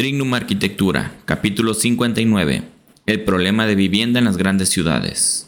Trignum 0.00 0.32
Arquitectura, 0.32 1.12
capítulo 1.26 1.74
59. 1.74 2.62
El 3.04 3.22
problema 3.22 3.66
de 3.66 3.74
vivienda 3.74 4.18
en 4.18 4.24
las 4.24 4.38
grandes 4.38 4.70
ciudades. 4.70 5.46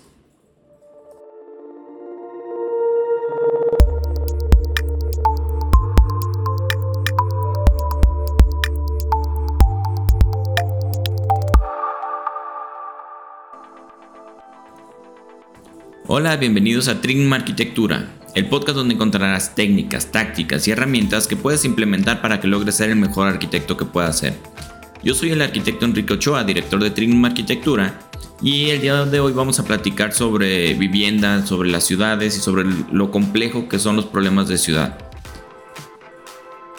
Hola, 16.06 16.36
bienvenidos 16.36 16.88
a 16.88 17.00
Trignum 17.00 17.32
Arquitectura, 17.32 18.10
el 18.34 18.46
podcast 18.48 18.76
donde 18.76 18.94
encontrarás 18.94 19.54
técnicas, 19.54 20.10
tácticas 20.10 20.66
y 20.66 20.70
herramientas 20.70 21.26
que 21.26 21.36
puedes 21.36 21.64
implementar 21.64 22.22
para 22.22 22.40
que 22.40 22.48
logres 22.48 22.76
ser 22.76 22.90
el 22.90 22.96
mejor 22.96 23.28
arquitecto 23.28 23.76
que 23.76 23.84
puedas 23.84 24.18
ser. 24.18 24.34
Yo 25.04 25.14
soy 25.14 25.30
el 25.30 25.42
arquitecto 25.42 25.84
Enrique 25.84 26.14
Ochoa, 26.14 26.44
director 26.44 26.82
de 26.82 26.90
Trignum 26.90 27.24
Arquitectura, 27.24 27.98
y 28.40 28.70
el 28.70 28.80
día 28.80 29.04
de 29.04 29.20
hoy 29.20 29.32
vamos 29.32 29.58
a 29.60 29.64
platicar 29.64 30.12
sobre 30.12 30.74
vivienda, 30.74 31.44
sobre 31.46 31.70
las 31.70 31.84
ciudades 31.84 32.36
y 32.36 32.40
sobre 32.40 32.64
lo 32.90 33.10
complejo 33.10 33.68
que 33.68 33.78
son 33.78 33.96
los 33.96 34.06
problemas 34.06 34.48
de 34.48 34.58
ciudad. 34.58 34.98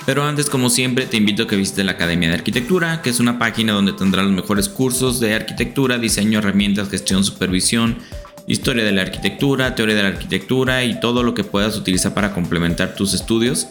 Pero 0.06 0.24
antes, 0.24 0.50
como 0.50 0.70
siempre, 0.70 1.06
te 1.06 1.18
invito 1.18 1.44
a 1.44 1.48
que 1.48 1.56
visites 1.56 1.86
la 1.86 1.94
Academia 1.94 2.28
de 2.28 2.36
Arquitectura, 2.36 3.02
que 3.02 3.10
es 3.10 3.22
una 3.22 3.40
página 3.40 3.72
donde 3.72 3.94
tendrás 3.94 4.26
los 4.26 4.34
mejores 4.34 4.68
cursos 4.68 5.22
de 5.22 5.36
arquitectura, 5.36 5.98
diseño, 5.98 6.40
herramientas, 6.40 6.90
gestión, 6.90 7.24
supervisión, 7.24 7.98
historia 8.48 8.84
de 8.84 8.92
la 8.92 9.04
arquitectura, 9.04 9.76
teoría 9.76 9.96
de 9.96 10.04
la 10.04 10.10
arquitectura 10.10 10.84
y 10.84 11.00
todo 11.00 11.24
lo 11.24 11.34
que 11.34 11.44
puedas 11.44 11.78
utilizar 11.78 12.14
para 12.14 12.34
complementar 12.34 12.96
tus 12.96 13.14
estudios. 13.14 13.68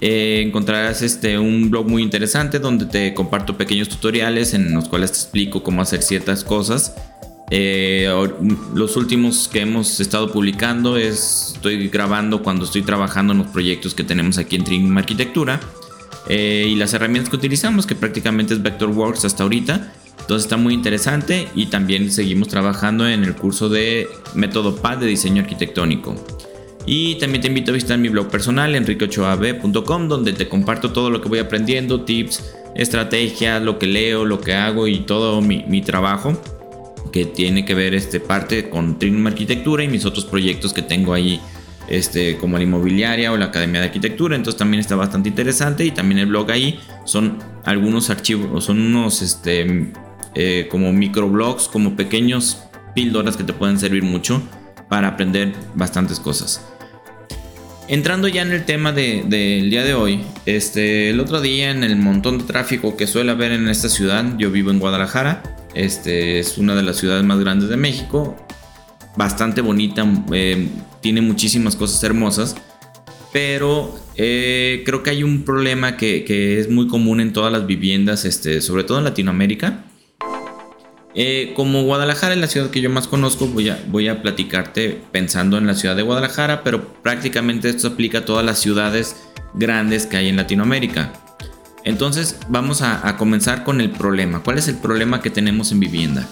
Eh, 0.00 0.42
encontrarás 0.46 1.00
este, 1.02 1.38
un 1.38 1.70
blog 1.70 1.88
muy 1.88 2.02
interesante 2.02 2.58
donde 2.58 2.84
te 2.84 3.14
comparto 3.14 3.56
pequeños 3.56 3.88
tutoriales 3.88 4.52
en 4.52 4.74
los 4.74 4.88
cuales 4.88 5.12
te 5.12 5.18
explico 5.18 5.62
cómo 5.62 5.82
hacer 5.82 6.02
ciertas 6.02 6.44
cosas. 6.44 6.94
Eh, 7.50 8.08
los 8.74 8.96
últimos 8.96 9.48
que 9.48 9.60
hemos 9.60 10.00
estado 10.00 10.32
publicando 10.32 10.96
es, 10.96 11.52
estoy 11.54 11.88
grabando 11.88 12.42
cuando 12.42 12.64
estoy 12.64 12.82
trabajando 12.82 13.32
en 13.32 13.38
los 13.38 13.46
proyectos 13.48 13.94
que 13.94 14.02
tenemos 14.02 14.36
aquí 14.38 14.56
en 14.56 14.64
Trim 14.64 14.98
Arquitectura 14.98 15.60
eh, 16.28 16.66
y 16.68 16.74
las 16.74 16.92
herramientas 16.92 17.30
que 17.30 17.36
utilizamos, 17.36 17.86
que 17.86 17.94
prácticamente 17.94 18.54
es 18.54 18.62
Vectorworks 18.62 19.24
hasta 19.24 19.44
ahorita. 19.44 19.92
Entonces 20.26 20.46
está 20.46 20.56
muy 20.56 20.74
interesante 20.74 21.46
y 21.54 21.66
también 21.66 22.10
seguimos 22.10 22.48
trabajando 22.48 23.08
en 23.08 23.22
el 23.22 23.36
curso 23.36 23.68
de 23.68 24.08
método 24.34 24.74
PAD 24.74 24.98
de 24.98 25.06
diseño 25.06 25.42
arquitectónico. 25.42 26.16
Y 26.84 27.14
también 27.20 27.42
te 27.42 27.46
invito 27.46 27.70
a 27.70 27.74
visitar 27.74 27.96
mi 27.96 28.08
blog 28.08 28.26
personal 28.26 28.74
enriqueochoab.com 28.74 30.08
donde 30.08 30.32
te 30.32 30.48
comparto 30.48 30.90
todo 30.90 31.10
lo 31.10 31.20
que 31.20 31.28
voy 31.28 31.38
aprendiendo, 31.38 32.00
tips, 32.00 32.56
estrategias, 32.74 33.62
lo 33.62 33.78
que 33.78 33.86
leo, 33.86 34.24
lo 34.24 34.40
que 34.40 34.54
hago 34.54 34.88
y 34.88 34.98
todo 34.98 35.40
mi, 35.40 35.80
trabajo 35.82 36.36
que 37.12 37.24
tiene 37.24 37.64
que 37.64 37.76
ver 37.76 37.94
este 37.94 38.18
parte 38.18 38.68
con 38.68 38.98
Trinum 38.98 39.28
Arquitectura 39.28 39.84
y 39.84 39.88
mis 39.88 40.04
otros 40.04 40.24
proyectos 40.24 40.72
que 40.72 40.82
tengo 40.82 41.14
ahí 41.14 41.40
este, 41.88 42.36
como 42.38 42.58
la 42.58 42.64
inmobiliaria 42.64 43.30
o 43.30 43.36
la 43.36 43.44
academia 43.44 43.80
de 43.80 43.86
arquitectura. 43.86 44.34
Entonces 44.34 44.58
también 44.58 44.80
está 44.80 44.96
bastante 44.96 45.28
interesante 45.28 45.84
y 45.84 45.92
también 45.92 46.18
el 46.18 46.26
blog 46.26 46.50
ahí 46.50 46.80
son 47.04 47.38
algunos 47.64 48.10
archivos, 48.10 48.64
son 48.64 48.80
unos 48.80 49.22
este, 49.22 49.92
eh, 50.38 50.68
como 50.70 50.92
microblogs, 50.92 51.66
como 51.66 51.96
pequeños 51.96 52.62
píldoras 52.94 53.38
que 53.38 53.44
te 53.44 53.54
pueden 53.54 53.78
servir 53.78 54.02
mucho 54.02 54.42
para 54.90 55.08
aprender 55.08 55.54
bastantes 55.74 56.20
cosas. 56.20 56.60
Entrando 57.88 58.28
ya 58.28 58.42
en 58.42 58.52
el 58.52 58.66
tema 58.66 58.92
del 58.92 59.70
día 59.70 59.82
de 59.82 59.94
hoy, 59.94 60.20
este, 60.44 61.08
el 61.08 61.20
otro 61.20 61.40
día 61.40 61.70
en 61.70 61.84
el 61.84 61.96
montón 61.96 62.36
de 62.36 62.44
tráfico 62.44 62.96
que 62.98 63.06
suele 63.06 63.30
haber 63.30 63.52
en 63.52 63.68
esta 63.68 63.88
ciudad, 63.88 64.36
yo 64.36 64.50
vivo 64.50 64.70
en 64.70 64.78
Guadalajara, 64.78 65.42
este, 65.74 66.38
es 66.38 66.58
una 66.58 66.74
de 66.74 66.82
las 66.82 66.96
ciudades 66.96 67.24
más 67.24 67.38
grandes 67.38 67.70
de 67.70 67.78
México, 67.78 68.36
bastante 69.16 69.62
bonita, 69.62 70.04
eh, 70.32 70.68
tiene 71.00 71.22
muchísimas 71.22 71.76
cosas 71.76 72.02
hermosas, 72.04 72.56
pero 73.32 73.98
eh, 74.16 74.82
creo 74.84 75.02
que 75.02 75.10
hay 75.10 75.22
un 75.22 75.44
problema 75.44 75.96
que, 75.96 76.24
que, 76.24 76.60
es 76.60 76.68
muy 76.68 76.88
común 76.88 77.20
en 77.20 77.32
todas 77.32 77.52
las 77.52 77.66
viviendas, 77.66 78.26
este, 78.26 78.60
sobre 78.60 78.84
todo 78.84 78.98
en 78.98 79.04
Latinoamérica, 79.04 79.84
eh, 81.18 81.54
como 81.56 81.82
Guadalajara 81.84 82.34
es 82.34 82.40
la 82.40 82.46
ciudad 82.46 82.68
que 82.68 82.82
yo 82.82 82.90
más 82.90 83.08
conozco, 83.08 83.48
voy 83.48 84.08
a, 84.08 84.22
platicarte 84.22 85.00
pensando 85.12 85.56
en 85.56 85.66
la 85.66 85.74
ciudad 85.74 85.96
de 85.96 86.02
Guadalajara, 86.02 86.62
pero 86.62 86.92
prácticamente 87.02 87.70
esto 87.70 87.88
aplica 87.88 88.18
a 88.18 88.24
todas 88.26 88.44
las 88.44 88.58
ciudades 88.58 89.16
grandes 89.54 90.04
que 90.04 90.18
hay 90.18 90.28
en 90.28 90.36
Latinoamérica. 90.36 91.14
Entonces 91.84 92.38
vamos 92.50 92.82
a, 92.82 93.16
comenzar 93.16 93.64
con 93.64 93.80
el 93.80 93.90
problema. 93.90 94.42
¿Cuál 94.42 94.58
es 94.58 94.68
el 94.68 94.76
problema 94.76 95.22
que 95.22 95.30
tenemos 95.30 95.72
en 95.72 95.80
vivienda? 95.80 96.28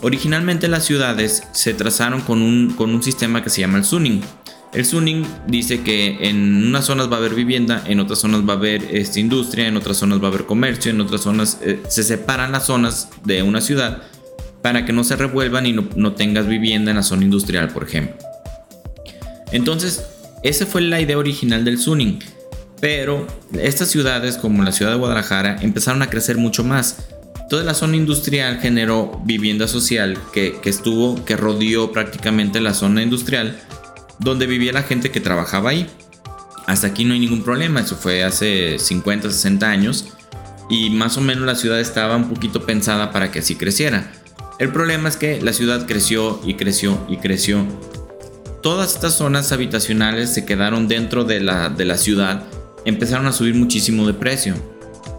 Originalmente 0.00 0.66
las 0.66 0.86
ciudades 0.86 1.42
se 1.52 1.74
trazaron 1.74 2.22
con 2.22 2.40
un, 2.40 3.02
sistema 3.02 3.42
que 3.42 3.50
se 3.50 3.60
llama 3.60 3.76
el 3.76 3.84
zoning. 3.84 4.22
El 4.72 4.86
zoning 4.86 5.26
dice 5.46 5.82
que 5.82 6.30
en 6.30 6.68
unas 6.68 6.86
zonas 6.86 7.10
va 7.10 7.16
a 7.16 7.18
haber 7.18 7.34
vivienda, 7.34 7.84
en 7.86 8.00
otras 8.00 8.20
zonas 8.20 8.48
va 8.48 8.54
a 8.54 8.56
haber 8.56 8.82
este, 8.96 9.20
industria, 9.20 9.68
en 9.68 9.76
otras 9.76 9.98
zonas 9.98 10.22
va 10.22 10.24
a 10.24 10.28
haber 10.28 10.46
comercio, 10.46 10.90
en 10.90 11.02
otras 11.02 11.20
zonas 11.20 11.58
eh, 11.60 11.82
se 11.88 12.02
separan 12.02 12.50
las 12.52 12.64
zonas 12.64 13.10
de 13.24 13.42
una 13.42 13.60
ciudad 13.60 14.04
para 14.62 14.84
que 14.84 14.92
no 14.92 15.04
se 15.04 15.16
revuelvan 15.16 15.66
y 15.66 15.72
no, 15.72 16.12
tengas 16.12 16.46
vivienda 16.46 16.90
en 16.90 16.96
la 16.96 17.02
zona 17.02 17.24
industrial, 17.24 17.68
por 17.68 17.84
ejemplo. 17.84 18.16
Entonces, 19.50 20.04
esa 20.42 20.66
fue 20.66 20.80
la 20.82 21.00
idea 21.00 21.18
original 21.18 21.64
del 21.64 21.78
zoning. 21.78 22.20
Pero 22.80 23.26
estas 23.52 23.88
ciudades, 23.88 24.36
como 24.36 24.62
la 24.62 24.72
ciudad 24.72 24.92
de 24.92 24.98
Guadalajara, 24.98 25.58
empezaron 25.60 26.02
a 26.02 26.10
crecer 26.10 26.36
mucho 26.36 26.64
más. 26.64 27.08
Toda 27.48 27.64
la 27.64 27.74
zona 27.74 27.96
industrial 27.96 28.60
generó 28.60 29.20
vivienda 29.24 29.68
social 29.68 30.16
que, 30.32 30.58
que, 30.62 30.70
estuvo, 30.70 31.24
que 31.24 31.36
rodeó 31.36 31.92
prácticamente 31.92 32.60
la 32.60 32.74
zona 32.74 33.02
industrial, 33.02 33.58
donde 34.18 34.46
vivía 34.46 34.72
la 34.72 34.82
gente 34.82 35.10
que 35.10 35.20
trabajaba 35.20 35.70
ahí. 35.70 35.86
Hasta 36.66 36.86
aquí 36.86 37.04
no 37.04 37.14
hay 37.14 37.20
ningún 37.20 37.42
problema, 37.42 37.80
eso 37.80 37.96
fue 37.96 38.22
hace 38.22 38.78
50, 38.78 39.30
60 39.30 39.68
años, 39.68 40.06
y 40.70 40.90
más 40.90 41.16
o 41.16 41.20
menos 41.20 41.44
la 41.44 41.56
ciudad 41.56 41.80
estaba 41.80 42.16
un 42.16 42.28
poquito 42.28 42.64
pensada 42.64 43.12
para 43.12 43.30
que 43.30 43.40
así 43.40 43.56
creciera. 43.56 44.10
El 44.62 44.70
problema 44.70 45.08
es 45.08 45.16
que 45.16 45.40
la 45.40 45.52
ciudad 45.52 45.88
creció 45.88 46.40
y 46.44 46.54
creció 46.54 47.04
y 47.08 47.16
creció. 47.16 47.66
Todas 48.62 48.94
estas 48.94 49.14
zonas 49.14 49.50
habitacionales 49.50 50.32
se 50.32 50.44
quedaron 50.44 50.86
dentro 50.86 51.24
de 51.24 51.40
la, 51.40 51.68
de 51.68 51.84
la 51.84 51.98
ciudad, 51.98 52.44
empezaron 52.84 53.26
a 53.26 53.32
subir 53.32 53.56
muchísimo 53.56 54.06
de 54.06 54.14
precio. 54.14 54.54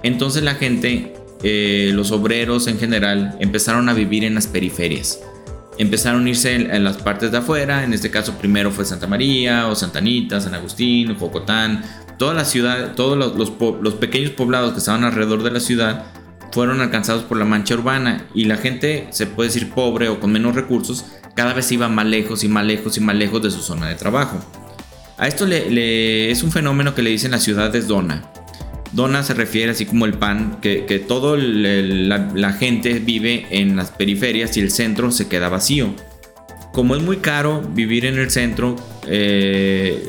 Entonces 0.01 0.43
la 0.43 0.55
gente, 0.55 1.13
eh, 1.43 1.91
los 1.93 2.11
obreros 2.11 2.67
en 2.67 2.79
general, 2.79 3.35
empezaron 3.41 3.89
a 3.89 3.93
vivir 3.93 4.23
en 4.23 4.33
las 4.33 4.47
periferias. 4.47 5.19
Empezaron 5.77 6.25
a 6.25 6.29
irse 6.29 6.55
en, 6.55 6.83
las 6.85 6.95
partes 6.95 7.33
de 7.33 7.39
afuera, 7.39 7.83
en 7.83 7.91
este 7.91 8.09
caso 8.09 8.37
primero 8.37 8.71
fue 8.71 8.85
Santa 8.85 9.07
María 9.07 9.67
o 9.67 9.75
Santa 9.75 9.99
Anita, 9.99 10.39
San 10.39 10.53
Agustín, 10.53 11.15
Jocotán, 11.15 11.83
toda 12.17 12.33
la 12.33 12.45
ciudad, 12.45 12.95
todos 12.95 13.17
los, 13.17 13.51
los 13.81 13.93
pequeños 13.95 14.31
poblados 14.31 14.71
que 14.71 14.79
estaban 14.79 15.03
alrededor 15.03 15.43
de 15.43 15.51
la 15.51 15.59
ciudad 15.59 16.22
fueron 16.53 16.81
alcanzados 16.81 17.23
por 17.23 17.37
la 17.37 17.45
mancha 17.45 17.73
urbana 17.73 18.27
y 18.35 18.45
la 18.45 18.57
gente, 18.57 19.07
se 19.09 19.25
puede 19.25 19.49
decir 19.49 19.71
pobre 19.71 20.07
o 20.09 20.19
con 20.19 20.31
menos 20.31 20.53
recursos, 20.53 21.03
cada 21.35 21.53
vez 21.53 21.71
iba 21.71 21.89
más 21.89 22.05
lejos 22.05 22.43
y 22.43 22.47
más 22.47 22.63
lejos 22.63 22.95
y 22.95 22.99
más 22.99 23.15
lejos 23.15 23.41
de 23.41 23.49
su 23.49 23.61
zona 23.61 23.89
de 23.89 23.95
trabajo. 23.95 24.39
A 25.17 25.27
esto 25.27 25.47
le, 25.47 26.29
es 26.29 26.43
un 26.43 26.51
fenómeno 26.51 26.93
que 26.93 27.01
le 27.01 27.09
dicen 27.09 27.31
las 27.31 27.41
ciudades 27.43 27.87
dona. 27.87 28.31
Dona 28.91 29.23
se 29.23 29.33
refiere 29.33 29.71
así 29.71 29.87
como 29.87 30.05
el 30.05 30.13
pan, 30.13 30.59
que, 30.61 30.85
que 30.85 30.99
toda 30.99 31.37
la, 31.39 32.53
gente 32.53 32.99
vive 32.99 33.47
en 33.49 33.75
las 33.75 33.89
periferias 33.89 34.55
y 34.55 34.59
el 34.59 34.69
centro 34.69 35.09
se 35.09 35.27
queda 35.27 35.49
vacío. 35.49 35.95
Como 36.71 36.95
es 36.95 37.01
muy 37.01 37.17
caro 37.17 37.61
vivir 37.61 38.05
en 38.05 38.19
el 38.19 38.29
centro, 38.29 38.75
eh, 39.07 40.07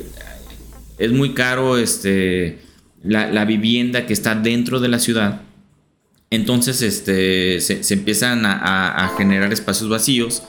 es 0.99 1.11
muy 1.11 1.33
caro 1.33 1.79
este, 1.79 2.59
la, 3.03 3.31
la 3.31 3.47
vivienda 3.47 4.05
que 4.05 4.13
está 4.13 4.35
dentro 4.35 4.81
de 4.81 4.89
la 4.89 4.99
ciudad, 4.99 5.44
entonces 6.35 6.83
este, 6.83 7.61
se, 7.61 7.95
empiezan 7.95 8.45
a, 8.47 9.15
generar 9.17 9.53
espacios 9.53 9.89
vacíos 9.89 10.43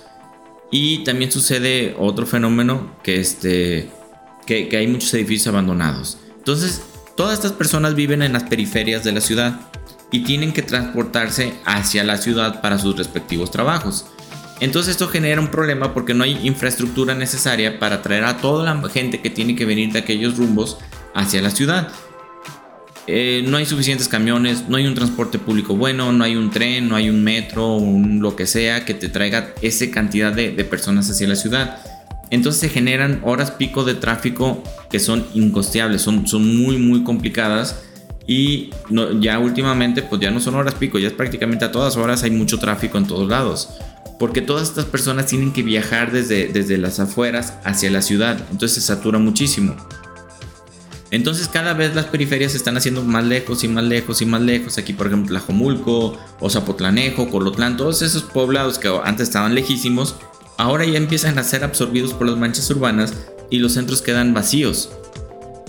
y 0.71 1.03
también 1.03 1.31
sucede 1.31 1.95
otro 1.99 2.25
fenómeno 2.25 2.95
que, 3.03 3.19
este, 3.19 3.89
que, 4.45 4.69
hay 4.75 4.87
muchos 4.87 5.13
edificios 5.13 5.47
abandonados. 5.47 6.17
Entonces 6.37 6.81
todas 7.15 7.33
estas 7.33 7.53
personas 7.53 7.95
viven 7.95 8.21
en 8.21 8.33
las 8.33 8.43
periferias 8.43 9.03
de 9.03 9.11
la 9.11 9.21
ciudad 9.21 9.59
y 10.11 10.19
tienen 10.19 10.53
que 10.53 10.61
transportarse 10.61 11.53
hacia 11.65 12.03
la 12.03 12.17
ciudad 12.17 12.61
para 12.61 12.79
sus 12.79 12.97
respectivos 12.97 13.51
trabajos. 13.51 14.05
Entonces 14.61 14.91
esto 14.91 15.09
genera 15.09 15.41
un 15.41 15.49
problema 15.49 15.93
porque 15.93 16.13
no 16.13 16.23
hay 16.23 16.39
infraestructura 16.47 17.13
necesaria 17.13 17.79
para 17.79 18.01
traer 18.01 18.23
a 18.23 18.37
toda 18.37 18.63
la 18.63 18.89
gente 18.89 19.19
que 19.19 19.29
tiene 19.29 19.55
que 19.55 19.65
venir 19.65 19.91
de 19.91 19.99
aquellos 19.99 20.37
rumbos 20.37 20.77
hacia 21.13 21.41
la 21.41 21.49
ciudad. 21.49 21.89
Eh, 23.07 23.43
no 23.47 23.57
hay 23.57 23.65
suficientes 23.67 24.07
camiones, 24.07 24.67
no 24.67 24.77
hay 24.77 24.87
un 24.87 24.95
transporte 24.95 25.37
público 25.37 25.75
bueno, 25.75 26.11
no 26.11 26.23
hay 26.23 26.35
un 26.35 26.49
tren, 26.49 26.89
no 26.89 26.95
hay 26.95 27.09
un 27.09 27.23
metro, 27.23 27.79
lo 27.79 28.35
que 28.35 28.47
sea 28.47 28.83
que 28.83 28.95
te 28.95 29.09
traiga 29.09 29.53
esa 29.61 29.91
cantidad 29.91 30.33
de, 30.33 30.51
personas 30.63 31.09
hacia 31.09 31.27
la 31.27 31.35
ciudad. 31.35 31.77
Entonces 32.31 32.61
se 32.61 32.69
generan 32.69 33.21
horas 33.23 33.51
pico 33.51 33.83
de 33.83 33.93
tráfico 33.93 34.63
que 34.89 34.99
son 34.99 35.23
incosteables, 35.35 36.01
son 36.01 36.25
muy 36.57 36.79
muy 36.79 37.03
complicadas 37.03 37.83
Y 38.27 38.71
ya 39.19 39.37
últimamente, 39.37 40.01
pues 40.01 40.19
ya 40.19 40.31
no 40.31 40.39
son 40.39 40.55
horas 40.55 40.73
pico, 40.73 40.97
ya 40.97 41.07
es 41.07 41.13
prácticamente 41.13 41.65
a 41.65 41.71
todas 41.71 41.95
horas 41.97 42.23
hay 42.23 42.31
mucho 42.31 42.57
tráfico 42.57 42.97
en 42.97 43.05
todos 43.05 43.29
lados. 43.29 43.69
Porque 44.17 44.41
todas 44.41 44.67
estas 44.69 44.85
personas 44.85 45.27
tienen 45.27 45.53
que 45.53 45.61
viajar 45.61 46.11
desde, 46.11 46.47
desde 46.47 46.79
las 46.79 46.99
afueras 46.99 47.53
hacia 47.63 47.91
la 47.91 48.01
ciudad. 48.01 48.39
Entonces 48.49 48.73
se 48.73 48.81
satura 48.81 49.19
muchísimo. 49.19 49.75
Entonces 51.11 51.47
cada 51.47 51.73
vez 51.73 51.95
las 51.95 52.05
periferias 52.05 52.51
se 52.51 52.57
están 52.57 52.77
haciendo 52.77 53.03
más 53.03 53.23
lejos 53.23 53.63
y 53.63 53.67
más 53.67 53.83
lejos 53.83 54.21
y 54.21 54.25
más 54.25 54.41
lejos. 54.41 54.77
Aquí 54.77 54.93
por 54.93 55.07
ejemplo 55.07 55.29
Tlajomulco 55.29 56.17
o 56.39 56.49
Zapotlanejo, 56.49 57.29
Colotlán, 57.29 57.77
todos 57.77 58.01
esos 58.01 58.23
poblados 58.23 58.79
que 58.79 58.89
antes 59.03 59.27
estaban 59.27 59.55
lejísimos, 59.55 60.15
ahora 60.57 60.85
ya 60.85 60.97
empiezan 60.97 61.37
a 61.37 61.43
ser 61.43 61.63
absorbidos 61.63 62.13
por 62.13 62.27
las 62.27 62.37
manchas 62.37 62.69
urbanas 62.71 63.13
y 63.49 63.59
los 63.59 63.73
centros 63.73 64.01
quedan 64.01 64.33
vacíos. 64.33 64.89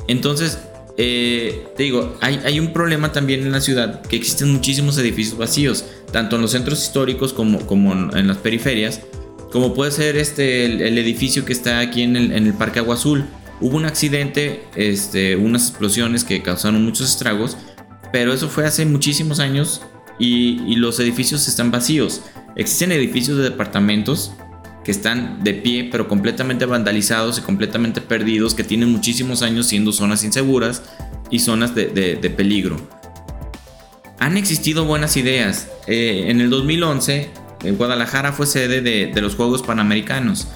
Entonces, 0.09 0.59
eh, 0.97 1.67
te 1.77 1.83
digo, 1.83 2.17
hay, 2.23 2.59
un 2.59 2.73
problema 2.73 3.13
también 3.13 3.43
en 3.43 3.53
la 3.53 3.61
ciudad 3.61 4.01
que 4.03 4.17
existen 4.17 4.51
muchísimos 4.51 4.97
edificios 4.97 5.37
vacíos, 5.37 5.85
tanto 6.11 6.37
en 6.37 6.43
los 6.43 6.53
centros 6.53 6.83
históricos 6.83 7.35
como, 7.35 7.93
en, 7.93 8.27
las 8.27 8.39
periferias, 8.39 9.03
como 9.53 9.75
puede 9.75 9.91
ser 9.91 10.17
este, 10.17 10.65
el, 10.65 10.97
edificio 10.97 11.45
que 11.45 11.53
está 11.53 11.81
aquí 11.81 12.03
en 12.03 12.17
el 12.17 12.55
Parque 12.55 12.79
Agua 12.79 12.95
Azul 12.95 13.27
Hubo 13.61 13.77
un 13.77 13.87
accidente, 13.87 14.65
este, 14.77 15.37
unas 15.37 15.69
explosiones 15.69 16.25
que 16.25 16.43
causaron 16.43 16.85
muchos 16.85 17.09
estragos, 17.09 17.57
pero 18.13 18.33
eso 18.33 18.49
fue 18.49 18.67
hace 18.67 18.85
muchísimos 18.85 19.41
años 19.41 19.83
y, 20.19 20.77
los 20.77 21.01
edificios 21.01 21.49
están 21.49 21.71
vacíos. 21.71 22.23
Existen 22.55 22.93
edificios 22.93 23.39
de 23.39 23.45
departamentos 23.45 24.33
que 24.85 24.91
están 24.91 25.43
de 25.43 25.55
pie, 25.55 25.89
pero 25.91 26.07
completamente 26.07 26.65
vandalizados 26.67 27.39
y 27.39 27.43
completamente 27.43 28.01
perdidos, 28.01 28.55
que 28.55 28.63
tienen 28.63 28.91
muchísimos 28.91 29.43
años 29.43 29.67
siendo 29.67 29.91
zonas 29.93 30.23
inseguras 30.23 30.83
y 31.31 31.41
zonas 31.41 31.75
de, 31.75 32.35
peligro. 32.37 32.77
Han 34.19 34.37
existido 34.37 34.85
buenas 34.85 35.17
ideas. 35.17 35.69
Eh, 35.87 36.27
en 36.29 36.41
el 36.41 36.51
2011, 36.51 37.31
en 37.65 37.77
Guadalajara 37.77 38.33
fue 38.33 38.47
sede 38.47 38.81
de, 38.81 39.09
de 39.13 39.21
los 39.21 39.35
Juegos 39.35 39.63
Panamericanos. 39.63 40.49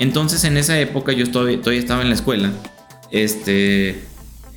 Entonces 0.00 0.42
en 0.44 0.56
esa 0.56 0.80
época 0.80 1.12
yo 1.12 1.30
todavía, 1.30 1.60
estaba 1.78 2.02
en 2.02 2.08
la 2.08 2.14
escuela. 2.14 2.50
Este, 3.12 4.00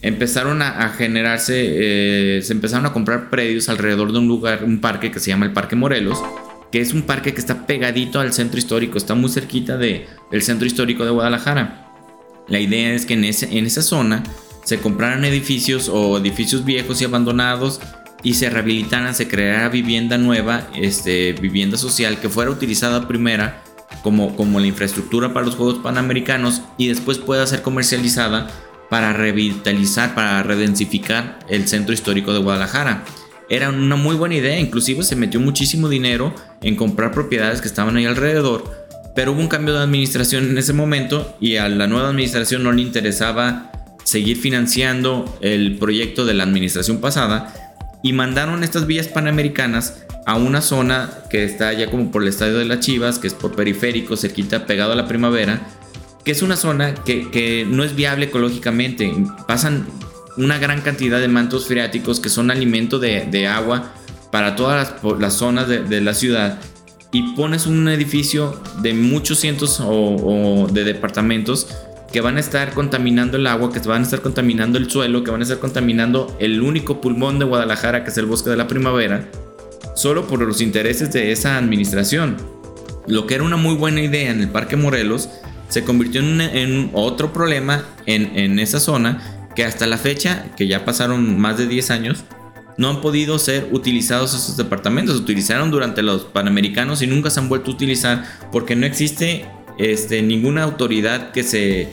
empezaron 0.01 0.61
a, 0.61 0.89
generarse, 0.89 2.37
eh, 2.37 2.41
se 2.41 2.53
empezaron 2.53 2.85
a 2.85 2.93
comprar 2.93 3.29
predios 3.29 3.67
alrededor 3.69 4.13
de 4.13 4.19
un 4.19 4.27
lugar, 4.27 4.63
un 4.63 4.79
parque 4.79 5.11
que 5.11 5.19
se 5.19 5.29
llama 5.29 5.45
el 5.45 5.51
Parque 5.51 5.75
Morelos, 5.75 6.23
que 6.71 6.79
es 6.79 6.93
un 6.93 7.03
parque 7.03 7.33
que 7.33 7.41
está 7.41 7.67
pegadito 7.67 8.21
al 8.21 8.33
centro 8.33 8.57
histórico, 8.57 8.97
está 8.97 9.15
muy 9.15 9.29
cerquita 9.29 9.77
del 9.77 10.07
centro 10.41 10.65
histórico 10.65 11.03
de 11.03 11.11
Guadalajara. 11.11 11.91
La 12.47 12.59
idea 12.59 12.93
es 12.93 13.05
que 13.05 13.13
en, 13.13 13.25
ese, 13.25 13.57
en 13.57 13.65
esa 13.65 13.81
zona 13.81 14.23
se 14.63 14.79
compraran 14.79 15.25
edificios 15.25 15.89
o 15.89 16.17
edificios 16.17 16.63
viejos 16.63 17.01
y 17.01 17.05
abandonados 17.05 17.81
y 18.23 18.35
se 18.35 18.49
rehabilitaran, 18.49 19.13
se 19.13 19.27
creara 19.27 19.67
vivienda 19.67 20.17
nueva, 20.17 20.69
este, 20.73 21.33
vivienda 21.33 21.77
social 21.77 22.19
que 22.21 22.29
fuera 22.29 22.49
utilizada 22.49 23.09
primera 23.09 23.61
como, 24.03 24.35
como 24.35 24.59
la 24.59 24.67
infraestructura 24.67 25.33
para 25.33 25.45
los 25.45 25.55
Juegos 25.55 25.79
Panamericanos 25.79 26.61
y 26.77 26.87
después 26.87 27.17
pueda 27.17 27.47
ser 27.47 27.61
comercializada 27.61 28.49
para 28.89 29.13
revitalizar, 29.13 30.13
para 30.13 30.43
redensificar 30.43 31.39
el 31.49 31.67
centro 31.67 31.93
histórico 31.93 32.33
de 32.33 32.39
Guadalajara. 32.39 33.03
Era 33.49 33.69
una 33.69 33.95
muy 33.95 34.15
buena 34.15 34.35
idea, 34.35 34.59
inclusive 34.59 35.03
se 35.03 35.15
metió 35.15 35.39
muchísimo 35.39 35.89
dinero 35.89 36.33
en 36.61 36.75
comprar 36.75 37.11
propiedades 37.11 37.61
que 37.61 37.67
estaban 37.67 37.97
ahí 37.97 38.05
alrededor, 38.05 38.71
pero 39.15 39.31
hubo 39.31 39.41
un 39.41 39.47
cambio 39.47 39.73
de 39.73 39.81
administración 39.81 40.49
en 40.49 40.57
ese 40.57 40.73
momento 40.73 41.35
y 41.39 41.55
a 41.55 41.69
la 41.69 41.87
nueva 41.87 42.09
administración 42.09 42.63
no 42.63 42.71
le 42.71 42.81
interesaba 42.81 43.71
seguir 44.03 44.37
financiando 44.37 45.37
el 45.41 45.77
proyecto 45.77 46.25
de 46.25 46.33
la 46.33 46.43
administración 46.43 46.99
pasada 46.99 47.53
y 48.03 48.13
mandaron 48.13 48.63
estas 48.63 48.85
vías 48.85 49.07
panamericanas 49.07 50.02
a 50.25 50.35
una 50.35 50.61
zona 50.61 51.09
que 51.29 51.43
está 51.43 51.73
ya 51.73 51.89
como 51.89 52.11
por 52.11 52.21
el 52.21 52.29
estadio 52.29 52.57
de 52.57 52.65
las 52.65 52.79
Chivas, 52.79 53.19
que 53.19 53.27
es 53.27 53.33
por 53.33 53.55
periférico, 53.55 54.15
cerquita, 54.15 54.65
pegado 54.65 54.93
a 54.93 54.95
la 54.95 55.07
primavera, 55.07 55.61
que 56.23 56.31
es 56.31 56.41
una 56.41 56.55
zona 56.55 56.95
que, 56.95 57.67
no 57.69 57.83
es 57.83 57.95
viable 57.95 58.27
ecológicamente. 58.27 59.13
Pasan 59.47 59.85
una 60.37 60.57
gran 60.57 60.81
cantidad 60.81 61.19
de 61.19 61.27
mantos 61.27 61.67
freáticos 61.67 62.19
que 62.19 62.29
son 62.29 62.51
alimento 62.51 62.99
de, 62.99 63.47
agua 63.47 63.93
para 64.31 64.55
todas 64.55 64.93
las, 65.19 65.33
zonas 65.33 65.67
de, 65.67 66.01
la 66.01 66.13
ciudad 66.13 66.59
y 67.11 67.35
pones 67.35 67.67
un 67.67 67.87
edificio 67.89 68.59
de 68.81 68.93
muchos 68.93 69.39
cientos 69.39 69.79
o, 69.83 70.67
de 70.71 70.83
departamentos 70.83 71.67
que 72.11 72.21
van 72.21 72.37
a 72.37 72.39
estar 72.39 72.73
contaminando 72.73 73.37
el 73.37 73.47
agua, 73.47 73.71
que 73.71 73.79
van 73.79 74.01
a 74.01 74.05
estar 74.05 74.21
contaminando 74.21 74.77
el 74.77 74.89
suelo, 74.89 75.23
que 75.23 75.31
van 75.31 75.41
a 75.41 75.43
estar 75.43 75.59
contaminando 75.59 76.35
el 76.39 76.61
único 76.61 77.01
pulmón 77.01 77.39
de 77.39 77.45
Guadalajara, 77.45 78.03
que 78.03 78.11
es 78.11 78.17
el 78.17 78.27
bosque 78.27 78.51
de 78.51 78.57
la 78.57 78.67
primavera, 78.67 79.27
solo 79.95 80.27
por 80.27 80.41
los 80.41 80.61
intereses 80.61 81.11
de 81.11 81.31
esa 81.31 81.57
administración. 81.57 82.37
Lo 83.07 83.27
que 83.27 83.35
era 83.35 83.43
una 83.43 83.57
muy 83.57 83.75
buena 83.75 84.01
idea 84.01 84.31
en 84.31 84.41
el 84.41 84.49
Parque 84.49 84.75
Morelos 84.75 85.29
se 85.69 85.83
convirtió 85.83 86.21
en, 86.21 86.91
otro 86.93 87.33
problema 87.33 87.83
en, 88.05 88.59
esa 88.59 88.79
zona 88.79 89.49
que 89.55 89.65
hasta 89.65 89.87
la 89.87 89.97
fecha, 89.97 90.45
que 90.55 90.67
ya 90.67 90.85
pasaron 90.85 91.39
más 91.39 91.57
de 91.57 91.67
10 91.67 91.91
años, 91.91 92.23
no 92.77 92.89
han 92.89 93.01
podido 93.01 93.37
ser 93.39 93.69
utilizados 93.71 94.33
esos 94.33 94.57
departamentos. 94.57 95.15
Se 95.15 95.21
utilizaron 95.21 95.71
durante 95.71 96.01
los 96.01 96.23
Panamericanos 96.23 97.01
y 97.01 97.07
nunca 97.07 97.29
se 97.29 97.39
han 97.39 97.49
vuelto 97.49 97.71
a 97.71 97.73
utilizar 97.73 98.23
porque 98.51 98.75
no 98.75 98.85
existe 98.85 99.45
este, 99.77 100.21
ninguna 100.21 100.63
autoridad 100.63 101.31
que 101.31 101.43
se 101.43 101.89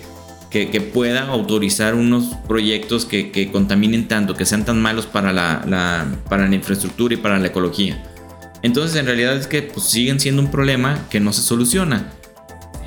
que, 0.51 0.81
pueda 0.81 1.29
autorizar 1.29 1.95
unos 1.95 2.35
proyectos 2.49 3.07
que, 3.07 3.51
contaminen 3.53 4.09
tanto, 4.09 4.35
que 4.35 4.45
sean 4.45 4.65
tan 4.65 4.83
malos 4.83 5.07
para 5.07 5.33
la, 5.33 6.07
para 6.29 6.49
la 6.49 6.55
infraestructura 6.55 7.15
y 7.15 7.17
para 7.19 7.39
la 7.39 7.47
ecología. 7.47 8.03
Entonces 8.63 8.97
en 8.97 9.07
realidad 9.07 9.37
es 9.37 9.47
que 9.47 9.63
pues, 9.63 9.87
siguen 9.87 10.21
siendo 10.21 10.43
un 10.43 10.51
problema 10.51 11.07
que 11.09 11.21
no 11.21 11.33
se 11.33 11.43
soluciona. 11.43 12.13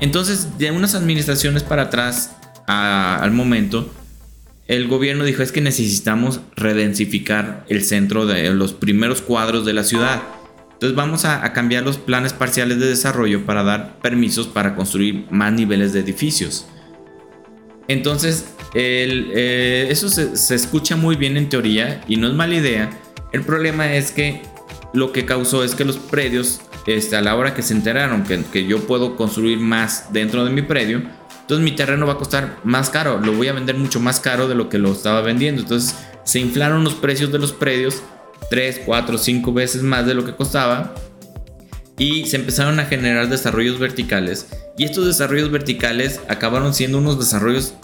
Entonces 0.00 0.58
de 0.58 0.70
unas 0.70 0.94
administraciones 0.94 1.62
para 1.62 1.82
atrás 1.82 2.36
al 2.66 3.32
momento, 3.32 3.90
el 4.66 4.88
gobierno 4.88 5.24
dijo 5.24 5.42
es 5.42 5.52
que 5.52 5.60
necesitamos 5.60 6.40
redensificar 6.56 7.64
el 7.68 7.84
centro 7.84 8.26
de 8.26 8.50
los 8.54 8.72
primeros 8.72 9.20
cuadros 9.20 9.64
de 9.64 9.74
la 9.74 9.84
ciudad. 9.84 10.22
Entonces 10.72 10.96
vamos 10.96 11.24
a, 11.24 11.52
cambiar 11.52 11.82
los 11.82 11.98
planes 11.98 12.32
parciales 12.32 12.78
de 12.78 12.86
desarrollo 12.86 13.44
para 13.44 13.62
dar 13.62 13.98
permisos 14.00 14.46
para 14.46 14.74
construir 14.74 15.26
más 15.30 15.52
niveles 15.52 15.92
de 15.92 16.00
edificios. 16.00 16.66
Entonces, 17.88 18.46
eh, 18.74 19.86
eso 19.90 20.08
se, 20.08 20.54
escucha 20.54 20.96
muy 20.96 21.16
bien 21.16 21.36
en 21.36 21.48
teoría 21.48 22.02
y 22.08 22.16
no 22.16 22.28
es 22.28 22.34
mala 22.34 22.54
idea. 22.54 22.90
El 23.32 23.42
problema 23.42 23.94
es 23.94 24.12
que 24.12 24.42
lo 24.92 25.12
que 25.12 25.24
causó 25.24 25.64
es 25.64 25.74
que 25.74 25.84
los 25.84 25.96
predios, 25.96 26.60
este, 26.86 27.16
a 27.16 27.22
la 27.22 27.36
hora 27.36 27.54
que 27.54 27.62
se 27.62 27.74
enteraron 27.74 28.24
que, 28.24 28.66
yo 28.66 28.80
puedo 28.86 29.16
construir 29.16 29.58
más 29.58 30.12
dentro 30.12 30.44
de 30.44 30.50
mi 30.50 30.62
predio, 30.62 31.02
entonces 31.40 31.64
mi 31.64 31.72
terreno 31.72 32.06
va 32.06 32.14
a 32.14 32.18
costar 32.18 32.58
más 32.64 32.88
caro, 32.90 33.20
lo 33.20 33.32
voy 33.32 33.48
a 33.48 33.52
vender 33.52 33.76
mucho 33.76 34.00
más 34.00 34.18
caro 34.18 34.48
de 34.48 34.54
lo 34.54 34.68
que 34.68 34.78
lo 34.78 34.92
estaba 34.92 35.20
vendiendo. 35.20 35.62
Entonces 35.62 35.96
se 36.24 36.40
inflaron 36.40 36.84
los 36.84 36.94
precios 36.94 37.30
de 37.32 37.38
los 37.38 37.52
predios 37.52 38.02
3, 38.50 38.82
4, 38.86 39.18
5 39.18 39.52
veces 39.52 39.82
más 39.82 40.06
de 40.06 40.14
lo 40.14 40.24
que 40.24 40.34
costaba 40.34 40.94
y 41.98 42.26
se 42.26 42.36
empezaron 42.36 42.80
a 42.80 42.86
generar 42.86 43.28
desarrollos 43.28 43.78
verticales 43.78 44.46
y 44.76 44.84
estos 44.84 45.06
desarrollos 45.06 45.50
verticales 45.50 46.20
acabaron 46.28 46.74
siendo 46.74 46.98
unos 46.98 47.18
desarrollos 47.18 47.74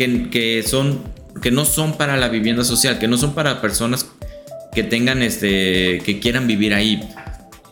que, 0.00 0.30
que, 0.30 0.62
son, 0.62 1.02
que 1.42 1.50
no 1.50 1.66
son 1.66 1.98
para 1.98 2.16
la 2.16 2.28
vivienda 2.28 2.64
social, 2.64 2.98
que 2.98 3.06
no 3.06 3.18
son 3.18 3.34
para 3.34 3.60
personas 3.60 4.06
que 4.72 4.82
tengan 4.82 5.20
este, 5.20 6.00
que 6.06 6.18
quieran 6.20 6.46
vivir 6.46 6.72
ahí. 6.72 7.06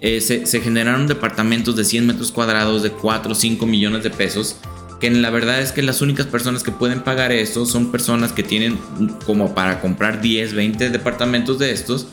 Eh, 0.02 0.20
se, 0.20 0.44
se, 0.44 0.61
generaron 0.61 1.06
departamentos 1.06 1.75
de 1.75 1.85
100 1.85 2.06
metros 2.06 2.30
cuadrados 2.30 2.82
de 2.82 2.90
4 2.90 3.32
o 3.32 3.35
5 3.35 3.64
millones 3.64 4.02
de 4.02 4.11
pesos. 4.11 4.56
Que 5.00 5.11
la 5.11 5.30
verdad 5.30 5.62
es 5.62 5.73
que 5.73 5.80
las 5.80 6.02
únicas 6.02 6.26
personas 6.26 6.62
que 6.62 6.70
pueden 6.70 7.00
pagar 7.00 7.32
esto 7.32 7.64
son 7.64 7.90
personas 7.90 8.32
que 8.32 8.42
tienen 8.42 8.78
como 9.25 9.54
para 9.54 9.80
comprar 9.80 10.20
10, 10.20 10.52
20 10.52 10.90
departamentos 10.90 11.58
de 11.58 11.73
estos. 11.73 12.08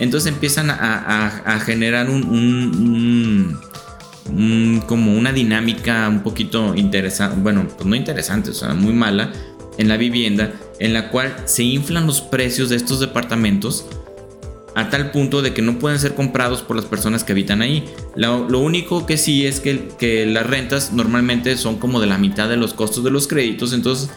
Entonces 0.00 0.32
empiezan 0.32 0.70
a, 0.70 1.26
a, 1.44 1.60
generar 1.60 2.10
un 2.10 3.56
como 4.86 5.14
una 5.14 5.32
dinámica 5.32 6.08
un 6.08 6.20
poquito 6.20 6.74
interesante, 6.74 7.36
bueno, 7.40 7.66
pues 7.76 7.84
no 7.86 7.96
interesante, 7.96 8.50
o 8.50 8.54
sea, 8.54 8.74
muy 8.74 8.92
mala 8.92 9.32
en 9.80 9.88
la 9.88 9.96
vivienda, 9.96 10.52
en 10.78 10.92
la 10.92 11.08
cual 11.08 11.34
se 11.46 11.62
inflan 11.62 12.06
los 12.06 12.20
precios 12.20 12.68
de 12.68 12.76
estos 12.76 13.00
departamentos 13.00 13.86
a 14.74 14.90
tal 14.90 15.10
punto 15.10 15.42
de 15.42 15.54
que 15.54 15.62
no 15.62 15.78
pueden 15.78 15.98
ser 15.98 16.14
comprados 16.14 16.60
por 16.62 16.76
las 16.76 16.84
personas 16.84 17.24
que 17.24 17.32
habitan 17.32 17.62
ahí. 17.62 17.88
Lo, 18.14 18.58
único 18.58 19.06
que 19.06 19.16
sí 19.16 19.46
es 19.46 19.58
que, 19.58 19.88
que, 19.98 20.26
las 20.26 20.46
rentas 20.46 20.92
normalmente 20.92 21.56
son 21.56 21.78
como 21.78 21.98
de 21.98 22.06
la 22.06 22.18
mitad 22.18 22.48
de 22.48 22.56
los 22.56 22.74
costos 22.74 23.02
de 23.02 23.10
los 23.10 23.26
créditos, 23.26 23.72
entonces 23.72 24.10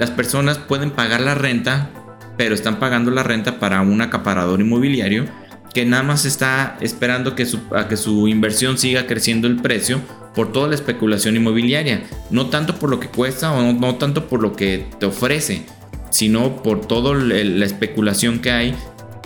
las 0.00 0.10
personas 0.10 0.58
pueden 0.58 0.90
pagar 0.90 1.20
la 1.20 1.34
renta, 1.34 1.90
pero 2.38 2.54
están 2.54 2.80
pagando 2.80 3.10
la 3.10 3.22
renta 3.22 3.60
para 3.60 3.82
un 3.82 4.00
acaparador 4.00 4.60
inmobiliario 4.60 5.26
que 5.74 5.84
nada 5.84 6.02
más 6.02 6.24
está 6.24 6.76
esperando 6.80 7.34
que 7.34 7.46
su, 7.46 7.60
a 7.74 7.86
que 7.86 7.96
su 7.96 8.28
inversión 8.28 8.78
siga 8.78 9.06
creciendo 9.06 9.46
el 9.46 9.56
precio 9.56 10.00
por 10.34 10.52
toda 10.52 10.68
la 10.68 10.74
especulación 10.74 11.36
inmobiliaria, 11.36 12.04
no 12.30 12.46
tanto 12.46 12.76
por 12.76 12.90
lo 12.90 13.00
que 13.00 13.08
cuesta 13.08 13.52
o 13.52 13.72
no, 13.72 13.94
tanto 13.96 14.28
por 14.28 14.40
lo 14.40 14.54
que 14.54 14.86
te 14.98 15.06
ofrece. 15.06 15.66
sino 16.10 16.62
por 16.62 16.82
toda 16.82 17.14
la 17.14 17.64
especulación 17.64 18.40
que 18.40 18.50
hay 18.50 18.76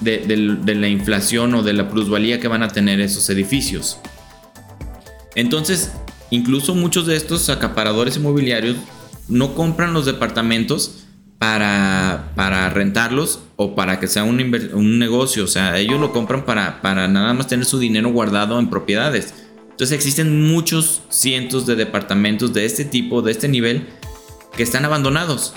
de, 0.01 0.75
la 0.75 0.89
inflación 0.89 1.53
o 1.55 1.65
de 1.65 1.73
la 1.73 1.89
plusvalía 1.89 2.39
que 2.39 2.47
van 2.47 2.63
a 2.63 2.69
tener 2.69 3.01
esos 3.01 3.29
edificios. 3.29 3.99
Entonces, 5.35 5.93
incluso 6.31 6.77
muchos 6.77 7.07
de 7.07 7.17
estos 7.17 7.51
acaparadores 7.51 8.17
inmobiliarios 8.17 8.77
no 9.27 9.55
compran 9.55 9.95
los 9.95 10.07
departamentos 10.07 11.07
para, 11.39 12.71
rentarlos 12.73 13.41
o 13.57 13.75
para 13.75 13.99
que 13.99 14.07
sea 14.07 14.23
un, 14.23 14.99
negocio. 14.99 15.43
O 15.43 15.49
sea, 15.49 15.79
ellos 15.79 15.99
lo 16.01 16.13
compran 16.13 16.45
para 16.45 17.09
nada 17.09 17.33
más 17.35 17.49
tener 17.49 17.67
su 17.67 17.81
dinero 17.81 18.11
guardado 18.13 18.61
en 18.61 18.71
propiedades. 18.71 19.46
Entonces 19.77 19.95
existen 19.95 20.49
muchos 20.49 21.03
cientos 21.11 21.67
de 21.67 21.77
departamentos 21.77 22.55
de 22.55 22.65
este 22.65 22.87
tipo, 22.87 23.21
de 23.21 23.33
este 23.33 23.47
nivel, 23.47 23.87
que 24.57 24.63
están 24.63 24.87
abandonados. 24.87 25.53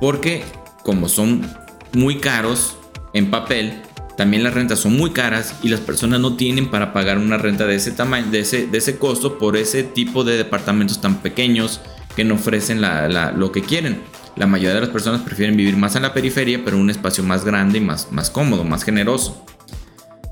Porque 0.00 0.42
como 0.82 1.10
son 1.10 1.46
muy 1.92 2.16
caros 2.20 2.78
en 3.12 3.30
papel, 3.30 3.82
también 4.16 4.44
las 4.44 4.54
rentas 4.54 4.78
son 4.78 4.96
muy 4.96 5.10
caras 5.10 5.56
y 5.62 5.68
las 5.68 5.80
personas 5.80 6.20
no 6.20 6.36
tienen 6.36 6.70
para 6.70 6.94
pagar 6.94 7.18
una 7.18 7.36
renta 7.36 7.66
de 7.66 7.74
ese 7.74 7.92
tamaño, 7.92 8.30
de 8.30 8.40
ese, 8.40 8.66
de 8.66 8.78
ese 8.78 8.96
costo 8.96 9.36
por 9.36 9.58
ese 9.58 9.82
tipo 9.82 10.24
de 10.24 10.38
departamentos 10.38 11.02
tan 11.02 11.16
pequeños 11.20 11.82
que 12.16 12.24
no 12.24 12.36
ofrecen 12.36 12.80
lo 12.80 13.52
que 13.52 13.60
quieren. 13.60 14.00
La 14.36 14.46
mayoría 14.46 14.76
de 14.76 14.80
las 14.80 14.88
personas 14.88 15.20
prefieren 15.20 15.54
vivir 15.54 15.76
más 15.76 15.96
en 15.96 16.02
la 16.02 16.14
periferia, 16.14 16.62
pero 16.64 16.78
un 16.78 16.88
espacio 16.88 17.22
más 17.22 17.44
grande 17.44 17.76
y 17.76 17.82
más, 17.82 18.10
más 18.10 18.30
cómodo, 18.30 18.64
más 18.64 18.84
generoso. 18.84 19.44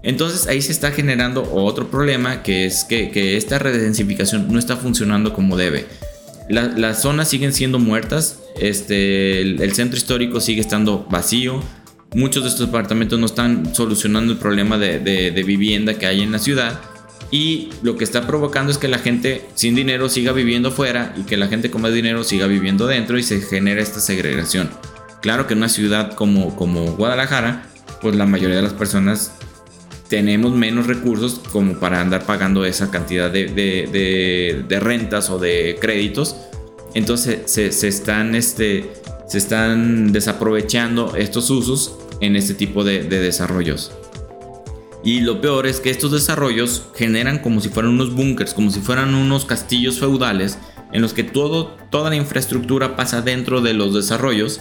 Entonces 0.08 0.46
ahí 0.46 0.62
se 0.62 0.72
está 0.72 0.90
generando 0.90 1.42
otro 1.52 1.90
problema 1.90 2.42
que 2.42 2.64
es 2.64 2.84
que, 2.84 3.36
esta 3.36 3.58
redensificación 3.58 4.50
no 4.50 4.58
está 4.58 4.78
funcionando 4.78 5.34
como 5.34 5.58
debe. 5.58 5.84
las 6.48 7.02
zonas 7.02 7.28
siguen 7.28 7.52
siendo 7.52 7.78
muertas, 7.78 8.40
este, 8.58 9.42
el, 9.42 9.74
centro 9.74 9.98
histórico 9.98 10.40
sigue 10.40 10.62
estando 10.62 11.06
vacío, 11.10 11.62
muchos 12.14 12.44
de 12.44 12.48
estos 12.48 12.68
departamentos 12.68 13.18
no 13.18 13.26
están 13.26 13.74
solucionando 13.74 14.32
el 14.32 14.38
problema 14.38 14.78
de, 14.78 15.42
vivienda 15.46 15.92
que 15.98 16.06
hay 16.06 16.22
en 16.22 16.32
la 16.32 16.38
ciudad 16.38 16.80
y 17.30 17.68
lo 17.82 17.98
que 17.98 18.04
está 18.04 18.26
provocando 18.26 18.72
es 18.72 18.78
que 18.78 18.88
la 18.88 19.00
gente 19.00 19.44
sin 19.56 19.74
dinero 19.74 20.08
siga 20.08 20.32
viviendo 20.32 20.72
fuera 20.72 21.12
y 21.18 21.24
que 21.24 21.36
la 21.36 21.48
gente 21.48 21.70
con 21.70 21.82
más 21.82 21.92
dinero 21.92 22.24
siga 22.24 22.46
viviendo 22.46 22.86
dentro 22.86 23.18
y 23.18 23.22
se 23.22 23.42
genera 23.42 23.82
esta 23.82 24.00
segregación. 24.00 24.70
Claro 25.20 25.46
que 25.46 25.52
en 25.52 25.58
una 25.58 25.68
ciudad 25.68 26.14
como, 26.14 26.56
como 26.56 26.92
Guadalajara, 26.92 27.66
pues 28.00 28.16
la 28.16 28.24
mayoría 28.24 28.56
de 28.56 28.62
las 28.62 28.72
personas 28.72 29.32
tenemos 30.08 30.52
menos 30.52 30.86
recursos 30.86 31.40
como 31.52 31.74
para 31.74 32.00
andar 32.00 32.24
pagando 32.24 32.64
esa 32.64 32.90
cantidad 32.90 33.30
de, 33.30 34.80
rentas 34.80 35.30
o 35.30 35.38
de 35.38 35.76
créditos. 35.80 36.36
Entonces 36.94 37.40
se, 37.46 37.88
están, 37.88 38.34
este, 38.34 38.90
se 39.28 39.38
están 39.38 40.12
desaprovechando 40.12 41.14
estos 41.16 41.50
usos 41.50 41.96
en 42.20 42.36
este 42.36 42.54
tipo 42.54 42.84
de, 42.84 43.04
desarrollos. 43.04 43.92
Y 45.04 45.20
lo 45.20 45.40
peor 45.40 45.66
es 45.66 45.78
que 45.78 45.90
estos 45.90 46.10
desarrollos 46.10 46.86
generan 46.96 47.38
como 47.38 47.60
si 47.60 47.68
fueran 47.68 47.92
unos 47.92 48.14
búnkers, 48.14 48.52
como 48.52 48.70
si 48.70 48.80
fueran 48.80 49.14
unos 49.14 49.44
castillos 49.44 50.00
feudales 50.00 50.58
en 50.92 51.02
los 51.02 51.12
que 51.12 51.22
todo, 51.22 51.76
toda 51.90 52.10
la 52.10 52.16
infraestructura 52.16 52.96
pasa 52.96 53.20
dentro 53.20 53.60
de 53.60 53.74
los 53.74 53.94
desarrollos 53.94 54.60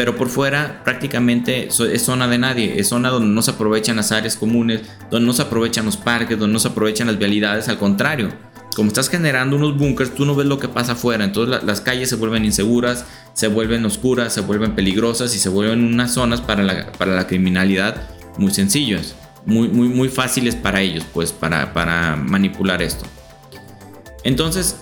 pero 0.00 0.16
por 0.16 0.30
fuera 0.30 0.80
prácticamente 0.82 1.68
es 1.68 2.02
zona 2.02 2.26
de 2.26 2.38
nadie, 2.38 2.80
es 2.80 2.88
zona 2.88 3.10
donde 3.10 3.28
no 3.28 3.42
se 3.42 3.50
aprovechan 3.50 3.96
las 3.96 4.12
áreas 4.12 4.34
comunes, 4.34 4.80
donde 5.10 5.26
no 5.26 5.34
se 5.34 5.42
aprovechan 5.42 5.84
los 5.84 5.98
parques, 5.98 6.38
donde 6.38 6.54
no 6.54 6.58
se 6.58 6.68
aprovechan 6.68 7.06
las 7.06 7.18
vialidades, 7.18 7.68
al 7.68 7.76
contrario. 7.76 8.30
Como 8.74 8.88
estás 8.88 9.10
generando 9.10 9.56
unos 9.56 9.76
bunkers, 9.76 10.14
tú 10.14 10.24
no 10.24 10.34
ves 10.34 10.46
lo 10.46 10.58
que 10.58 10.68
pasa 10.68 10.92
afuera, 10.92 11.22
entonces 11.22 11.62
las 11.64 11.82
calles 11.82 12.08
se 12.08 12.16
vuelven 12.16 12.46
inseguras, 12.46 13.04
se 13.34 13.48
vuelven 13.48 13.84
oscuras, 13.84 14.32
se 14.32 14.40
vuelven 14.40 14.74
peligrosas 14.74 15.34
y 15.34 15.38
se 15.38 15.50
vuelven 15.50 15.84
unas 15.84 16.14
zonas 16.14 16.40
para 16.40 16.62
la, 16.62 16.92
para 16.92 17.14
la 17.14 17.26
criminalidad 17.26 18.08
muy 18.38 18.52
sencillas, 18.52 19.14
muy, 19.44 19.68
muy, 19.68 19.88
muy 19.88 20.08
fáciles 20.08 20.56
para 20.56 20.80
ellos, 20.80 21.04
pues 21.12 21.30
para, 21.30 21.74
para 21.74 22.16
manipular 22.16 22.80
esto. 22.80 23.04
Entonces, 24.24 24.76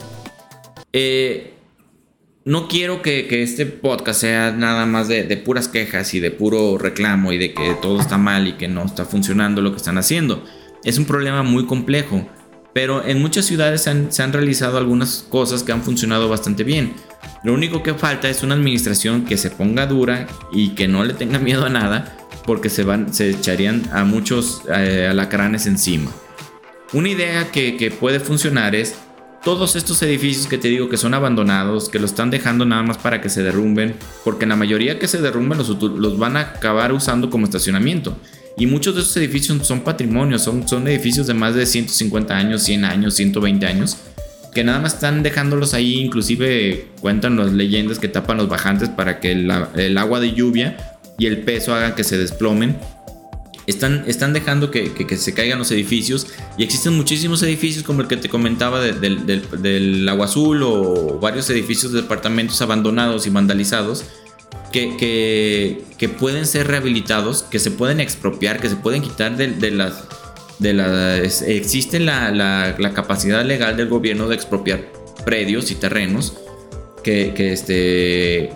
eh, 0.92 1.57
no 2.48 2.66
quiero 2.66 3.02
que, 3.02 3.42
este 3.42 3.66
podcast 3.66 4.22
sea 4.22 4.52
nada 4.52 4.86
más 4.86 5.06
de, 5.06 5.24
puras 5.36 5.68
quejas 5.68 6.14
y 6.14 6.20
de 6.20 6.30
puro 6.30 6.78
reclamo 6.78 7.30
y 7.30 7.36
de 7.36 7.52
que 7.52 7.76
todo 7.82 8.00
está 8.00 8.16
mal 8.16 8.48
y 8.48 8.54
que 8.54 8.68
no 8.68 8.86
está 8.86 9.04
funcionando 9.04 9.60
lo 9.60 9.70
que 9.70 9.76
están 9.76 9.98
haciendo. 9.98 10.42
Es 10.82 10.96
un 10.96 11.04
problema 11.04 11.42
muy 11.42 11.66
complejo, 11.66 12.26
pero 12.72 13.04
en 13.04 13.20
muchas 13.20 13.44
ciudades 13.44 13.82
se 13.82 14.22
han, 14.22 14.32
realizado 14.32 14.78
algunas 14.78 15.26
cosas 15.28 15.62
que 15.62 15.72
han 15.72 15.82
funcionado 15.82 16.30
bastante 16.30 16.64
bien. 16.64 16.94
Lo 17.44 17.52
único 17.52 17.82
que 17.82 17.92
falta 17.92 18.30
es 18.30 18.42
una 18.42 18.54
administración 18.54 19.26
que 19.26 19.36
se 19.36 19.50
ponga 19.50 19.86
dura 19.86 20.26
y 20.50 20.70
que 20.70 20.88
no 20.88 21.04
le 21.04 21.12
tenga 21.12 21.38
miedo 21.38 21.66
a 21.66 21.68
nada, 21.68 22.16
porque 22.46 22.70
se, 22.70 22.82
van, 22.82 23.12
se 23.12 23.28
echarían 23.28 23.82
a 23.92 24.04
muchos 24.04 24.62
eh, 24.74 25.06
alacranes 25.10 25.66
encima. 25.66 26.10
Una 26.94 27.10
idea 27.10 27.50
que, 27.52 27.76
que 27.76 27.90
puede 27.90 28.20
funcionar 28.20 28.74
es 28.74 28.94
todos 29.48 29.76
estos 29.76 30.02
edificios 30.02 30.46
que 30.46 30.58
te 30.58 30.68
digo 30.68 30.90
que 30.90 30.98
son 30.98 31.14
abandonados, 31.14 31.88
que 31.88 31.98
los 31.98 32.10
están 32.10 32.28
dejando 32.30 32.66
nada 32.66 32.82
más 32.82 32.98
para 32.98 33.22
que 33.22 33.30
se 33.30 33.42
derrumben, 33.42 33.94
porque 34.22 34.44
la 34.44 34.56
mayoría 34.56 34.98
que 34.98 35.08
se 35.08 35.22
derrumben 35.22 35.56
los, 35.56 36.18
van 36.18 36.36
a 36.36 36.40
acabar 36.40 36.92
usando 36.92 37.30
como 37.30 37.46
estacionamiento. 37.46 38.14
Y 38.58 38.66
muchos 38.66 38.94
de 38.94 39.00
esos 39.00 39.16
edificios 39.16 39.66
son 39.66 39.80
patrimonios, 39.80 40.42
son, 40.42 40.86
edificios 40.86 41.26
de 41.26 41.32
más 41.32 41.54
de 41.54 41.64
150 41.64 42.36
años, 42.36 42.62
100 42.64 42.84
años, 42.84 43.14
120 43.14 43.64
años, 43.64 43.96
que 44.52 44.64
nada 44.64 44.80
más 44.80 44.92
están 44.92 45.22
dejándolos 45.22 45.72
ahí, 45.72 45.94
inclusive 45.94 46.88
cuentan 47.00 47.38
las 47.38 47.50
leyendas 47.50 47.98
que 47.98 48.08
tapan 48.08 48.36
los 48.36 48.50
bajantes 48.50 48.90
para 48.90 49.18
que 49.18 49.32
el 49.32 49.96
agua 49.96 50.20
de 50.20 50.34
lluvia 50.34 50.98
y 51.16 51.24
el 51.24 51.38
peso 51.38 51.74
hagan 51.74 51.94
que 51.94 52.04
se 52.04 52.18
desplomen 52.18 52.76
están, 53.68 54.04
están 54.06 54.32
dejando 54.32 54.70
que, 54.70 54.90
se 55.16 55.34
caigan 55.34 55.58
los 55.58 55.70
edificios 55.70 56.26
y 56.56 56.64
existen 56.64 56.96
muchísimos 56.96 57.42
edificios 57.42 57.84
como 57.84 58.00
el 58.00 58.08
que 58.08 58.16
te 58.16 58.30
comentaba 58.30 58.80
del, 58.80 60.08
Agua 60.08 60.24
Azul 60.24 60.62
o 60.62 61.18
varios 61.20 61.50
edificios 61.50 61.92
de 61.92 62.00
departamentos 62.00 62.60
abandonados 62.62 63.26
y 63.26 63.30
vandalizados 63.30 64.04
que, 64.72 65.84
que, 65.98 66.08
pueden 66.08 66.46
ser 66.46 66.66
rehabilitados, 66.66 67.42
que 67.42 67.58
se 67.58 67.70
pueden 67.70 68.00
expropiar, 68.00 68.58
que 68.58 68.70
se 68.70 68.76
pueden 68.76 69.02
quitar 69.02 69.36
de, 69.36 69.70
las... 69.70 70.04
De 70.58 70.72
las 70.72 71.42
existe 71.42 72.00
la, 72.00 72.30
la, 72.30 72.92
capacidad 72.94 73.44
legal 73.44 73.76
del 73.76 73.88
gobierno 73.88 74.28
de 74.28 74.34
expropiar 74.34 74.90
predios 75.26 75.70
y 75.70 75.74
terrenos 75.74 76.38
que, 77.04 77.34
que 77.34 77.52
este, 77.52 78.50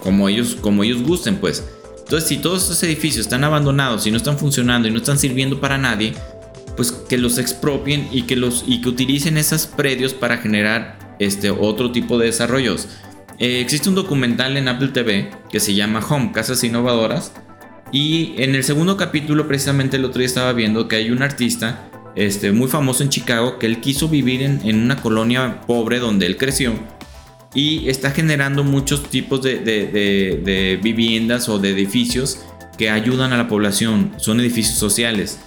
como, 0.00 0.28
ellos, 0.28 0.56
como 0.60 0.84
ellos 0.84 1.02
gusten, 1.02 1.36
pues. 1.36 1.64
Entonces, 2.08 2.30
si 2.30 2.38
todos 2.38 2.62
estos 2.62 2.82
edificios 2.84 3.26
están 3.26 3.44
abandonados 3.44 4.06
y 4.06 4.10
no 4.10 4.16
están 4.16 4.38
funcionando 4.38 4.88
y 4.88 4.90
no 4.90 4.96
están 4.96 5.18
sirviendo 5.18 5.60
para 5.60 5.76
nadie, 5.76 6.14
pues 6.74 6.90
que 6.90 7.18
los 7.18 7.36
expropien 7.36 8.08
y 8.10 8.22
que, 8.22 8.34
los, 8.34 8.64
y 8.66 8.80
que 8.80 8.88
utilicen 8.88 9.36
esos 9.36 9.66
predios 9.66 10.14
para 10.14 10.38
generar 10.38 10.98
este 11.18 11.50
otro 11.50 11.92
tipo 11.92 12.16
de 12.16 12.24
desarrollos. 12.24 12.88
Eh, 13.38 13.60
existe 13.60 13.90
un 13.90 13.94
documental 13.94 14.56
en 14.56 14.68
Apple 14.68 14.88
TV 14.88 15.28
que 15.50 15.60
se 15.60 15.74
llama 15.74 16.00
Home, 16.00 16.32
Casas 16.32 16.64
Innovadoras. 16.64 17.34
Y 17.92 18.32
en 18.38 18.54
el 18.54 18.64
segundo 18.64 18.96
capítulo, 18.96 19.46
precisamente 19.46 19.98
el 19.98 20.06
otro 20.06 20.20
día 20.20 20.28
estaba 20.28 20.54
viendo 20.54 20.88
que 20.88 20.96
hay 20.96 21.10
un 21.10 21.22
artista 21.22 21.90
este, 22.16 22.52
muy 22.52 22.68
famoso 22.68 23.02
en 23.02 23.10
Chicago 23.10 23.58
que 23.58 23.66
él 23.66 23.82
quiso 23.82 24.08
vivir 24.08 24.40
en, 24.40 24.62
en 24.64 24.80
una 24.80 24.96
colonia 24.96 25.60
pobre 25.66 25.98
donde 25.98 26.24
él 26.24 26.38
creció 26.38 26.72
y 27.54 27.88
está 27.88 28.10
generando 28.10 28.64
muchos 28.64 29.08
tipos 29.10 29.42
de, 29.42 30.78
viviendas 30.82 31.48
o 31.48 31.58
de 31.58 31.70
edificios 31.70 32.40
que 32.76 32.90
ayudan 32.90 33.32
a 33.32 33.36
la 33.36 33.48
población, 33.48 34.12
son 34.18 34.40
edificios 34.40 34.78
sociales. 34.78 35.40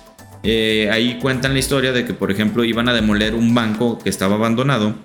Eh, 0.43 0.89
ahí 0.91 1.19
cuentan 1.21 1.53
la 1.53 1.59
historia 1.59 1.91
de 1.91 2.03
que, 2.03 2.13
por 2.13 2.31
ejemplo, 2.31 2.63
iban 2.63 2.89
a 2.89 2.93
demoler 2.93 3.35
un 3.35 3.53
banco 3.53 3.99
que 3.99 4.09
estaba 4.09 4.35
abandonado 4.35 4.95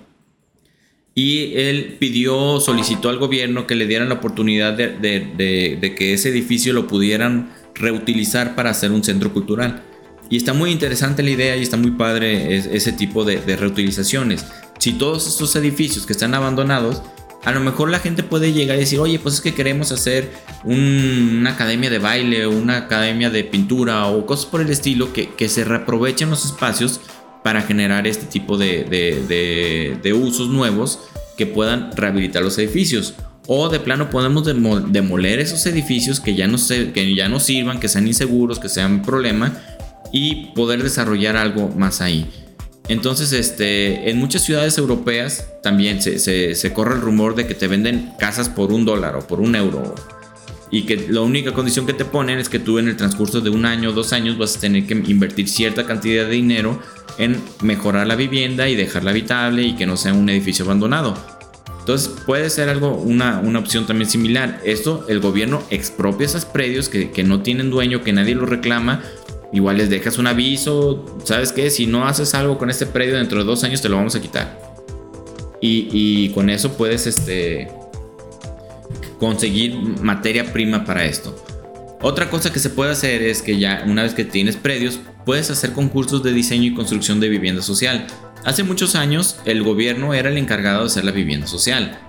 y 1.17 1.55
él 1.55 1.97
pidió, 1.99 2.59
solicitó 2.59 3.09
al 3.09 3.17
gobierno 3.17 3.65
que 3.65 3.73
le 3.73 3.87
dieran 3.87 4.07
la 4.07 4.13
oportunidad 4.13 4.73
de, 4.73 5.95
que 5.97 6.13
ese 6.13 6.29
edificio 6.29 6.73
lo 6.73 6.85
pudieran 6.85 7.49
reutilizar 7.73 8.53
para 8.53 8.69
hacer 8.69 8.91
un 8.91 9.03
centro 9.03 9.33
cultural. 9.33 9.81
Y 10.29 10.37
está 10.37 10.53
muy 10.53 10.69
interesante 10.69 11.23
la 11.23 11.31
idea 11.31 11.57
y 11.57 11.63
está 11.63 11.75
muy 11.75 11.89
padre 11.89 12.55
ese 12.55 12.91
tipo 12.91 13.25
de, 13.25 13.39
reutilizaciones 13.55 14.45
si 14.79 14.93
todos 14.93 15.27
estos 15.27 15.55
edificios 15.55 16.05
que 16.05 16.13
están 16.13 16.33
abandonados, 16.33 17.01
a 17.47 17.51
lo 17.51 17.59
mejor 17.61 17.89
la 17.89 17.99
gente 17.99 18.23
puede 18.23 18.51
llegar 18.51 18.77
y 18.77 18.81
decir, 18.81 18.99
oye, 18.99 19.19
pues 19.19 19.35
es 19.35 19.41
que 19.41 19.53
queremos 19.53 19.91
hacer 19.91 20.31
una 20.63 21.51
academia 21.51 21.89
de 21.89 21.99
baile, 21.99 22.47
una 22.47 22.77
academia 22.77 23.29
de 23.29 23.43
pintura 23.43 24.07
o 24.07 24.25
cosas 24.25 24.45
por 24.45 24.61
el 24.61 24.69
estilo 24.69 25.13
que, 25.13 25.49
se 25.49 25.63
reaprovechen 25.63 26.29
los 26.29 26.45
espacios 26.45 26.99
para 27.43 27.61
generar 27.61 28.05
este 28.05 28.25
tipo 28.25 28.57
de, 28.57 30.13
usos 30.13 30.49
nuevos 30.49 30.99
que 31.37 31.45
puedan 31.45 31.95
rehabilitar 31.95 32.43
los 32.43 32.57
edificios. 32.57 33.13
O 33.49 33.69
de 33.69 33.79
plano 33.79 34.09
podemos 34.09 34.43
demoler 34.45 35.39
esos 35.39 35.65
edificios 35.67 36.19
que 36.19 36.35
ya, 36.35 36.47
no 36.47 36.57
que 36.93 37.15
ya 37.15 37.29
no 37.29 37.39
sirvan, 37.39 37.79
que 37.79 37.87
sean 37.87 38.07
inseguros, 38.07 38.59
que 38.59 38.67
sean 38.67 38.91
un 38.91 39.01
problema 39.03 39.53
y 40.11 40.47
poder 40.47 40.83
desarrollar 40.83 41.37
algo 41.37 41.69
más 41.69 42.01
ahí. 42.01 42.29
Entonces, 42.89 43.33
este, 43.33 44.09
en 44.09 44.17
muchas 44.17 44.43
ciudades 44.43 44.77
europeas 44.77 45.47
también 45.61 46.01
se, 46.01 46.73
corre 46.73 46.95
el 46.95 47.01
rumor 47.01 47.35
de 47.35 47.45
que 47.45 47.53
te 47.53 47.67
venden 47.67 48.11
casas 48.17 48.49
por 48.49 48.71
un 48.71 48.85
dólar 48.85 49.15
o 49.15 49.27
por 49.27 49.39
un 49.39 49.55
euro. 49.55 49.93
y 50.69 50.83
que 50.83 51.07
la 51.09 51.21
única 51.21 51.53
condición 51.53 51.85
que 51.85 51.93
te 51.93 52.03
ponen 52.03 52.39
es 52.39 52.49
que 52.49 52.59
tú 52.59 52.77
en 52.77 52.89
el 52.89 52.97
transcurso 52.97 53.39
de 53.39 53.49
un 53.49 53.65
año 53.65 53.89
o 53.89 53.93
dos 53.93 54.11
años 54.11 54.37
vas 54.37 54.57
a 54.57 54.59
tener 54.59 54.85
que 54.85 54.93
invertir 54.93 55.47
cierta 55.47 55.85
cantidad 55.85 56.25
de 56.25 56.31
dinero 56.31 56.81
en 57.17 57.41
mejorar 57.61 58.05
la 58.05 58.15
vivienda 58.15 58.67
y 58.67 58.75
dejarla 58.75 59.11
habitable 59.11 59.63
y 59.63 59.75
que 59.75 59.85
no 59.85 59.95
sea 59.95 60.13
un 60.13 60.29
edificio 60.29 60.65
abandonado. 60.65 61.15
Entonces 61.79 62.11
puede 62.25 62.49
ser 62.49 62.67
algo, 62.67 62.95
una, 62.95 63.39
una 63.39 63.59
opción 63.59 63.87
también 63.87 64.09
similar. 64.09 64.59
Esto, 64.65 65.05
el 65.07 65.21
gobierno 65.21 65.63
expropia 65.69 66.25
esos 66.25 66.43
predios 66.43 66.89
que, 66.89 67.11
que 67.11 67.23
no 67.23 67.41
tienen 67.43 67.69
dueño, 67.69 68.03
que 68.03 68.11
nadie 68.11 68.35
los 68.35 68.49
reclama. 68.49 69.03
Igual 69.53 69.77
les 69.77 69.89
dejas 69.89 70.17
un 70.17 70.27
aviso, 70.27 71.05
¿sabes 71.23 71.53
qué? 71.53 71.69
Si 71.69 71.87
no 71.87 72.05
haces 72.07 72.33
algo 72.33 72.57
con 72.57 72.69
este 72.69 72.85
predio 72.85 73.15
dentro 73.15 73.39
de 73.39 73.45
dos 73.45 73.63
años 73.63 73.81
te 73.81 73.89
lo 73.89 73.95
vamos 73.95 74.15
a 74.15 74.21
quitar. 74.21 74.67
Y, 75.59 76.29
con 76.29 76.49
eso 76.49 76.77
puedes 76.77 77.07
este, 77.07 77.67
conseguir 79.19 79.75
materia 80.01 80.53
prima 80.53 80.85
para 80.85 81.05
esto. 81.05 81.35
Otra 82.01 82.29
cosa 82.29 82.53
que 82.53 82.59
se 82.59 82.69
puede 82.69 82.91
hacer 82.91 83.23
es 83.23 83.41
que 83.41 83.57
ya 83.57 83.83
una 83.87 84.03
vez 84.03 84.13
que 84.13 84.23
tienes 84.23 84.55
predios, 84.55 84.99
puedes 85.25 85.49
hacer 85.49 85.73
concursos 85.73 86.21
de 86.23 86.31
diseño 86.31 86.65
y 86.65 86.73
construcción 86.75 87.19
de 87.19 87.29
vivienda 87.29 87.63
social. 87.63 88.05
Hace 88.45 88.63
muchos 88.63 88.95
años 88.95 89.39
el 89.45 89.63
gobierno 89.63 90.13
era 90.13 90.29
el 90.29 90.37
encargado 90.37 90.81
de 90.81 90.87
hacer 90.87 91.03
la 91.05 91.11
vivienda 91.11 91.47
social. 91.47 91.99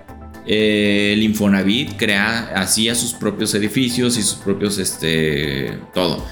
el 0.46 1.22
Infonavit 1.22 1.96
crea, 1.96 2.52
hacía 2.54 2.94
sus 2.94 3.12
propios 3.12 3.54
edificios 3.54 4.16
y 4.16 4.22
sus 4.22 4.36
propios, 4.36 4.78
este, 4.78 5.78
todo. 5.92 6.24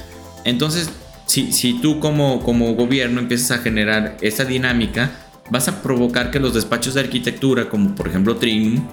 Entonces, 0.47 0.89
si, 1.27 1.81
tú 1.83 1.99
como, 1.99 2.39
gobierno 2.39 3.21
empiezas 3.21 3.59
a 3.59 3.63
generar 3.63 4.17
esa 4.21 4.45
dinámica, 4.45 5.11
vas 5.51 5.67
a 5.67 5.83
provocar 5.83 6.31
que 6.31 6.39
los 6.39 6.55
despachos 6.55 6.95
de 6.95 7.01
arquitectura, 7.01 7.69
como 7.69 7.95
por 7.97 8.07
ejemplo 8.07 8.37
Trinum, 8.37 8.87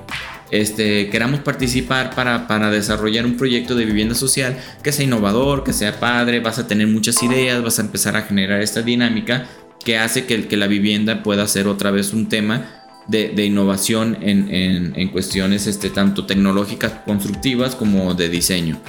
este, 0.49 1.09
queramos 1.09 1.41
participar 1.41 2.15
para, 2.15 2.71
desarrollar 2.71 3.25
un 3.25 3.37
proyecto 3.37 3.75
de 3.75 3.85
vivienda 3.85 4.15
social 4.15 4.57
que 4.81 4.91
sea 4.91 5.05
innovador, 5.05 5.63
que 5.63 5.73
sea 5.73 5.99
padre, 5.99 6.39
vas 6.39 6.57
a 6.57 6.67
tener 6.67 6.87
muchas 6.87 7.21
ideas, 7.21 7.61
vas 7.63 7.77
a 7.77 7.83
empezar 7.83 8.15
a 8.17 8.23
generar 8.23 8.61
esta 8.61 8.81
dinámica 8.81 9.45
que 9.85 9.99
hace 9.99 10.25
que, 10.25 10.57
la 10.57 10.65
vivienda 10.65 11.21
pueda 11.21 11.47
ser 11.47 11.67
otra 11.67 11.91
vez 11.91 12.13
un 12.13 12.29
tema 12.29 12.65
de, 13.07 13.45
innovación 13.45 14.17
en, 14.21 15.07
cuestiones 15.09 15.67
este, 15.67 15.91
tanto 15.91 16.25
tecnológicas 16.25 16.93
constructivas 17.05 17.75
como 17.75 18.15
de 18.15 18.29
diseño. 18.29 18.79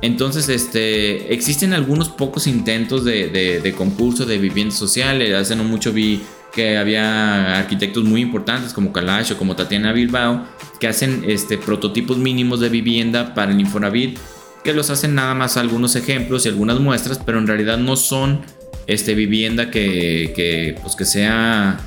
Entonces, 0.00 0.48
este, 0.48 1.32
existen 1.32 1.72
algunos 1.72 2.08
pocos 2.08 2.46
intentos 2.46 3.04
de, 3.04 3.74
concurso 3.76 4.26
de 4.26 4.38
vivienda 4.38 4.74
social. 4.74 5.20
Hace 5.34 5.56
no 5.56 5.64
mucho 5.64 5.92
vi 5.92 6.22
que 6.52 6.78
había 6.78 7.58
arquitectos 7.58 8.04
muy 8.04 8.20
importantes 8.20 8.72
como 8.72 8.92
Kalash 8.92 9.32
o 9.32 9.36
como 9.36 9.54
Tatiana 9.54 9.92
Bilbao 9.92 10.46
que 10.80 10.88
hacen 10.88 11.24
este, 11.26 11.58
prototipos 11.58 12.16
mínimos 12.16 12.60
de 12.60 12.68
vivienda 12.68 13.34
para 13.34 13.52
el 13.52 13.60
Infonavit, 13.60 14.18
que 14.64 14.72
los 14.72 14.90
hacen 14.90 15.14
nada 15.14 15.34
más 15.34 15.56
algunos 15.56 15.96
ejemplos 15.96 16.46
y 16.46 16.48
algunas 16.48 16.78
muestras, 16.78 17.20
pero 17.24 17.38
en 17.38 17.46
realidad 17.46 17.78
no 17.78 17.96
son 17.96 18.40
este, 18.86 19.14
vivienda 19.14 19.70
que, 19.70 20.76
pues 20.82 21.08
sea 21.08 21.80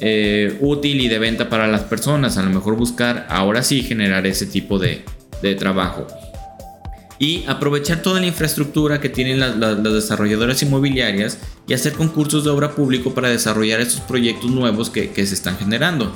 eh, 0.00 0.56
útil 0.60 1.00
y 1.00 1.08
de 1.08 1.18
venta 1.18 1.48
para 1.48 1.66
las 1.66 1.82
personas. 1.82 2.38
A 2.38 2.42
lo 2.42 2.50
mejor 2.50 2.76
buscar 2.76 3.26
ahora 3.28 3.62
sí 3.64 3.82
generar 3.82 4.26
ese 4.28 4.46
tipo 4.46 4.78
de 4.78 5.04
trabajo. 5.58 6.06
Y 7.18 7.44
aprovechar 7.46 8.02
toda 8.02 8.20
la 8.20 8.26
infraestructura 8.26 9.00
que 9.00 9.08
tienen 9.08 9.38
las, 9.38 9.82
desarrolladoras 9.82 10.62
inmobiliarias 10.62 11.38
y 11.68 11.74
hacer 11.74 11.92
concursos 11.92 12.44
de 12.44 12.50
obra 12.50 12.72
público 12.72 13.14
para 13.14 13.28
desarrollar 13.28 13.80
estos 13.80 14.00
proyectos 14.00 14.50
nuevos 14.50 14.90
que, 14.90 15.10
que 15.10 15.26
se 15.26 15.34
están 15.34 15.56
generando. 15.56 16.12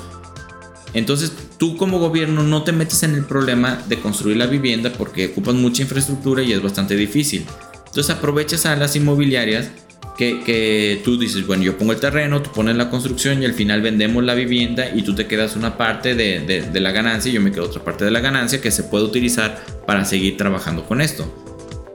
Entonces 0.93 1.31
tú 1.57 1.77
como 1.77 1.99
gobierno 1.99 2.43
no 2.43 2.63
te 2.63 2.71
metes 2.71 3.03
en 3.03 3.13
el 3.15 3.25
problema 3.25 3.81
de 3.87 3.99
construir 3.99 4.37
la 4.37 4.47
vivienda 4.47 4.91
porque 4.97 5.27
ocupas 5.27 5.55
mucha 5.55 5.83
infraestructura 5.83 6.41
y 6.43 6.53
es 6.53 6.61
bastante 6.61 6.95
difícil. 6.95 7.45
Entonces 7.85 8.15
aprovechas 8.15 8.65
a 8.65 8.75
las 8.75 8.95
inmobiliarias 8.95 9.69
que, 10.17 11.01
tú 11.03 11.17
dices, 11.17 11.45
bueno, 11.45 11.63
yo 11.63 11.77
pongo 11.77 11.93
el 11.93 11.99
terreno, 11.99 12.41
tú 12.41 12.51
pones 12.51 12.75
la 12.75 12.89
construcción 12.89 13.41
y 13.41 13.45
al 13.45 13.53
final 13.53 13.81
vendemos 13.81 14.23
la 14.23 14.33
vivienda 14.33 14.89
y 14.93 15.03
tú 15.03 15.13
te 15.13 15.27
quedas 15.27 15.55
una 15.55 15.77
parte 15.77 16.15
de, 16.15 16.39
de, 16.71 16.79
la 16.79 16.91
ganancia 16.91 17.29
y 17.29 17.35
yo 17.35 17.41
me 17.41 17.51
quedo 17.51 17.65
otra 17.65 17.83
parte 17.83 18.03
de 18.03 18.11
la 18.11 18.19
ganancia 18.19 18.59
que 18.59 18.71
se 18.71 18.83
puede 18.83 19.05
utilizar 19.05 19.63
para 19.85 20.05
seguir 20.05 20.35
trabajando 20.35 20.85
con 20.85 21.01
esto. 21.01 21.31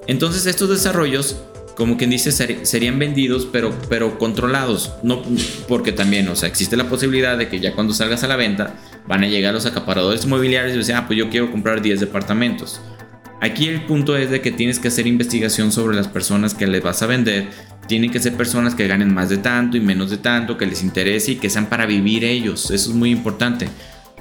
Entonces 0.06 0.46
estos 0.46 0.68
desarrollos 0.68 1.36
como 1.76 1.96
quien 1.96 2.10
dice, 2.10 2.32
ser, 2.32 2.66
serían 2.66 2.98
vendidos, 2.98 3.48
pero, 3.50 3.74
pero 3.88 4.18
controlados. 4.18 4.92
No, 5.02 5.22
porque 5.68 5.92
también, 5.92 6.28
o 6.28 6.36
sea, 6.36 6.48
existe 6.48 6.76
la 6.76 6.88
posibilidad 6.88 7.36
de 7.38 7.48
que 7.48 7.60
ya 7.60 7.74
cuando 7.74 7.94
salgas 7.94 8.22
a 8.24 8.28
la 8.28 8.36
venta, 8.36 8.74
van 9.06 9.24
a 9.24 9.26
llegar 9.26 9.54
los 9.54 9.66
acaparadores 9.66 10.24
inmobiliarios 10.24 10.74
y 10.74 10.78
decir, 10.78 10.94
ah, 10.94 11.06
pues 11.06 11.18
yo 11.18 11.30
quiero 11.30 11.50
comprar 11.50 11.82
10 11.82 12.00
departamentos. 12.00 12.80
Aquí 13.40 13.66
el 13.66 13.84
punto 13.86 14.16
es 14.16 14.30
de 14.30 14.40
que 14.40 14.52
tienes 14.52 14.78
que 14.78 14.88
hacer 14.88 15.06
investigación 15.06 15.72
sobre 15.72 15.96
las 15.96 16.06
personas 16.06 16.54
que 16.54 16.66
les 16.66 16.82
vas 16.82 17.02
a 17.02 17.06
vender. 17.06 17.48
Tienen 17.86 18.10
que 18.10 18.20
ser 18.20 18.34
personas 18.34 18.74
que 18.74 18.86
ganen 18.86 19.12
más 19.12 19.28
de 19.28 19.38
tanto 19.38 19.76
y 19.76 19.80
menos 19.80 20.10
de 20.10 20.18
tanto, 20.18 20.56
que 20.56 20.66
les 20.66 20.82
interese 20.82 21.32
y 21.32 21.36
que 21.36 21.50
sean 21.50 21.66
para 21.66 21.86
vivir 21.86 22.24
ellos. 22.24 22.70
Eso 22.70 22.90
es 22.90 22.96
muy 22.96 23.10
importante. 23.10 23.68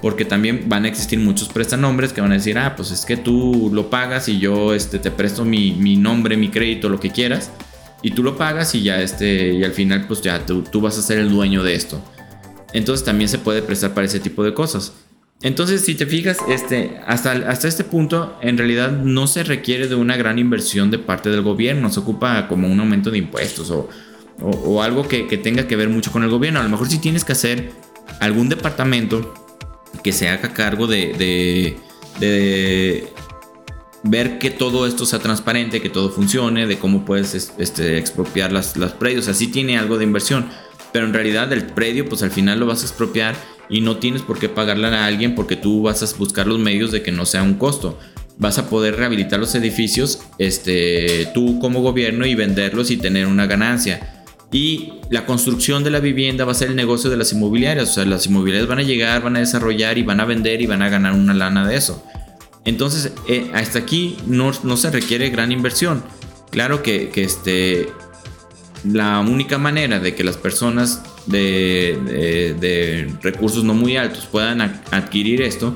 Porque 0.00 0.24
también 0.24 0.64
van 0.68 0.84
a 0.84 0.88
existir 0.88 1.18
muchos 1.20 1.48
prestanombres 1.48 2.12
que 2.12 2.20
van 2.20 2.32
a 2.32 2.34
decir, 2.34 2.58
ah, 2.58 2.74
pues 2.74 2.90
es 2.90 3.04
que 3.04 3.16
tú 3.16 3.70
lo 3.72 3.88
pagas 3.88 4.28
y 4.28 4.38
yo 4.40 4.74
este, 4.74 4.98
te 4.98 5.12
presto 5.12 5.44
mi, 5.44 5.72
mi 5.72 5.96
nombre, 5.96 6.36
mi 6.36 6.48
crédito, 6.48 6.88
lo 6.88 6.98
que 6.98 7.10
quieras. 7.10 7.50
Y 8.02 8.10
tú 8.10 8.24
lo 8.24 8.36
pagas 8.36 8.74
y 8.74 8.82
ya 8.82 9.00
este, 9.00 9.52
y 9.52 9.62
al 9.64 9.72
final 9.72 10.06
pues 10.08 10.20
ya 10.20 10.44
tú, 10.44 10.62
tú 10.62 10.80
vas 10.80 10.98
a 10.98 11.02
ser 11.02 11.18
el 11.18 11.30
dueño 11.30 11.62
de 11.62 11.74
esto. 11.74 12.02
Entonces 12.72 13.04
también 13.04 13.28
se 13.28 13.38
puede 13.38 13.62
prestar 13.62 13.94
para 13.94 14.06
ese 14.06 14.18
tipo 14.18 14.42
de 14.42 14.54
cosas. 14.54 14.92
Entonces, 15.42 15.84
si 15.84 15.94
te 15.96 16.06
fijas, 16.06 16.38
este, 16.48 17.00
hasta, 17.06 17.32
hasta 17.32 17.66
este 17.66 17.82
punto, 17.82 18.38
en 18.42 18.56
realidad 18.56 18.92
no 18.92 19.26
se 19.26 19.42
requiere 19.42 19.88
de 19.88 19.96
una 19.96 20.16
gran 20.16 20.38
inversión 20.38 20.90
de 20.90 20.98
parte 20.98 21.30
del 21.30 21.42
gobierno, 21.42 21.90
se 21.90 22.00
ocupa 22.00 22.46
como 22.46 22.68
un 22.68 22.78
aumento 22.78 23.10
de 23.10 23.18
impuestos 23.18 23.70
o, 23.70 23.88
o, 24.40 24.82
algo 24.82 25.08
que, 25.08 25.24
tenga 25.38 25.66
que 25.66 25.74
ver 25.74 25.88
mucho 25.88 26.12
con 26.12 26.22
el 26.22 26.30
gobierno. 26.30 26.60
A 26.60 26.62
lo 26.62 26.68
mejor 26.68 26.88
si 26.88 26.98
tienes 26.98 27.24
que 27.24 27.32
hacer 27.32 27.72
algún 28.20 28.48
departamento 28.48 29.34
que 30.04 30.12
se 30.12 30.28
haga 30.28 30.52
cargo 30.52 30.86
de, 30.86 31.12
de, 31.18 31.76
de 32.20 33.08
ver 34.04 34.38
que 34.38 34.50
todo 34.50 34.86
esto 34.86 35.06
sea 35.06 35.18
transparente, 35.18 35.80
que 35.80 35.90
todo 35.90 36.10
funcione, 36.10 36.66
de 36.66 36.78
cómo 36.78 37.04
puedes 37.04 37.52
este, 37.58 37.98
expropiar 37.98 38.52
las, 38.52 38.76
las 38.76 38.92
predios. 38.92 39.26
Así 39.26 39.48
tiene 39.48 39.76
algo 39.76 39.98
de 39.98 40.04
inversión, 40.04 40.48
pero 40.92 41.06
en 41.06 41.12
realidad 41.12 41.52
el 41.52 41.66
predio, 41.66 42.08
pues 42.08 42.22
al 42.22 42.30
final 42.30 42.60
lo 42.60 42.66
vas 42.66 42.82
a 42.82 42.86
expropiar 42.86 43.34
y 43.72 43.80
no 43.80 43.96
tienes 43.96 44.22
por 44.22 44.38
qué 44.38 44.48
pagarle 44.48 44.86
a 44.86 45.06
alguien 45.06 45.34
porque 45.34 45.56
tú 45.56 45.82
vas 45.82 46.02
a 46.02 46.16
buscar 46.16 46.46
los 46.46 46.60
medios 46.60 46.92
de 46.92 47.02
que 47.02 47.10
no 47.10 47.26
sea 47.26 47.42
un 47.42 47.54
costo. 47.54 47.98
Vas 48.38 48.58
a 48.58 48.68
poder 48.68 48.94
rehabilitar 48.94 49.40
los 49.40 49.54
edificios, 49.56 50.20
este, 50.38 51.28
tú 51.34 51.58
como 51.58 51.82
gobierno 51.82 52.26
y 52.26 52.36
venderlos 52.36 52.92
y 52.92 52.96
tener 52.96 53.26
una 53.26 53.46
ganancia 53.46 54.22
y 54.52 54.92
la 55.08 55.24
construcción 55.24 55.82
de 55.82 55.90
la 55.90 55.98
vivienda 55.98 56.44
va 56.44 56.52
a 56.52 56.54
ser 56.54 56.68
el 56.68 56.76
negocio 56.76 57.08
de 57.08 57.16
las 57.16 57.32
inmobiliarias. 57.32 57.90
O 57.90 57.92
sea, 57.94 58.04
las 58.04 58.26
inmobiliarias 58.26 58.68
van 58.68 58.80
a 58.80 58.82
llegar, 58.82 59.22
van 59.22 59.36
a 59.36 59.40
desarrollar 59.40 59.96
y 59.96 60.02
van 60.02 60.20
a 60.20 60.26
vender 60.26 60.60
y 60.60 60.66
van 60.66 60.82
a 60.82 60.90
ganar 60.90 61.14
una 61.14 61.32
lana 61.32 61.66
de 61.66 61.76
eso. 61.76 62.04
Entonces, 62.66 63.12
eh, 63.26 63.50
hasta 63.54 63.78
aquí 63.80 64.18
no, 64.26 64.52
no, 64.62 64.76
se 64.76 64.90
requiere 64.90 65.30
gran 65.30 65.50
inversión. 65.50 66.04
Claro 66.50 66.82
que, 66.82 67.08
que, 67.08 67.24
este, 67.24 67.88
la 68.84 69.20
única 69.20 69.58
manera 69.58 70.00
de 70.00 70.14
que 70.14 70.24
las 70.24 70.36
personas 70.36 71.02
de, 71.26 72.56
de, 72.58 73.12
recursos 73.22 73.64
no 73.64 73.74
muy 73.74 73.96
altos 73.96 74.26
puedan 74.26 74.60
adquirir 74.60 75.42
esto 75.42 75.74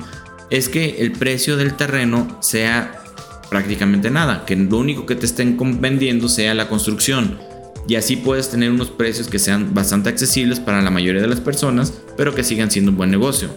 es 0.49 0.67
que 0.67 0.97
el 0.99 1.13
precio 1.13 1.57
del 1.57 1.75
terreno 1.75 2.37
sea 2.41 3.03
prácticamente 3.49 4.11
nada, 4.11 4.45
que 4.45 4.55
lo 4.55 4.77
único 4.77 5.05
que 5.05 5.15
te 5.15 5.25
estén 5.25 5.57
vendiendo 5.79 6.27
sea 6.27 6.53
la 6.53 6.67
construcción 6.67 7.37
y 7.87 7.95
así 7.95 8.17
puedes 8.17 8.49
tener 8.49 8.71
unos 8.71 8.89
precios 8.89 9.27
que 9.27 9.39
sean 9.39 9.73
bastante 9.73 10.09
accesibles 10.09 10.59
para 10.59 10.81
la 10.81 10.89
mayoría 10.89 11.21
de 11.21 11.27
las 11.27 11.39
personas, 11.39 11.93
pero 12.17 12.35
que 12.35 12.43
sigan 12.43 12.69
siendo 12.69 12.91
un 12.91 12.97
buen 12.97 13.11
negocio. 13.11 13.49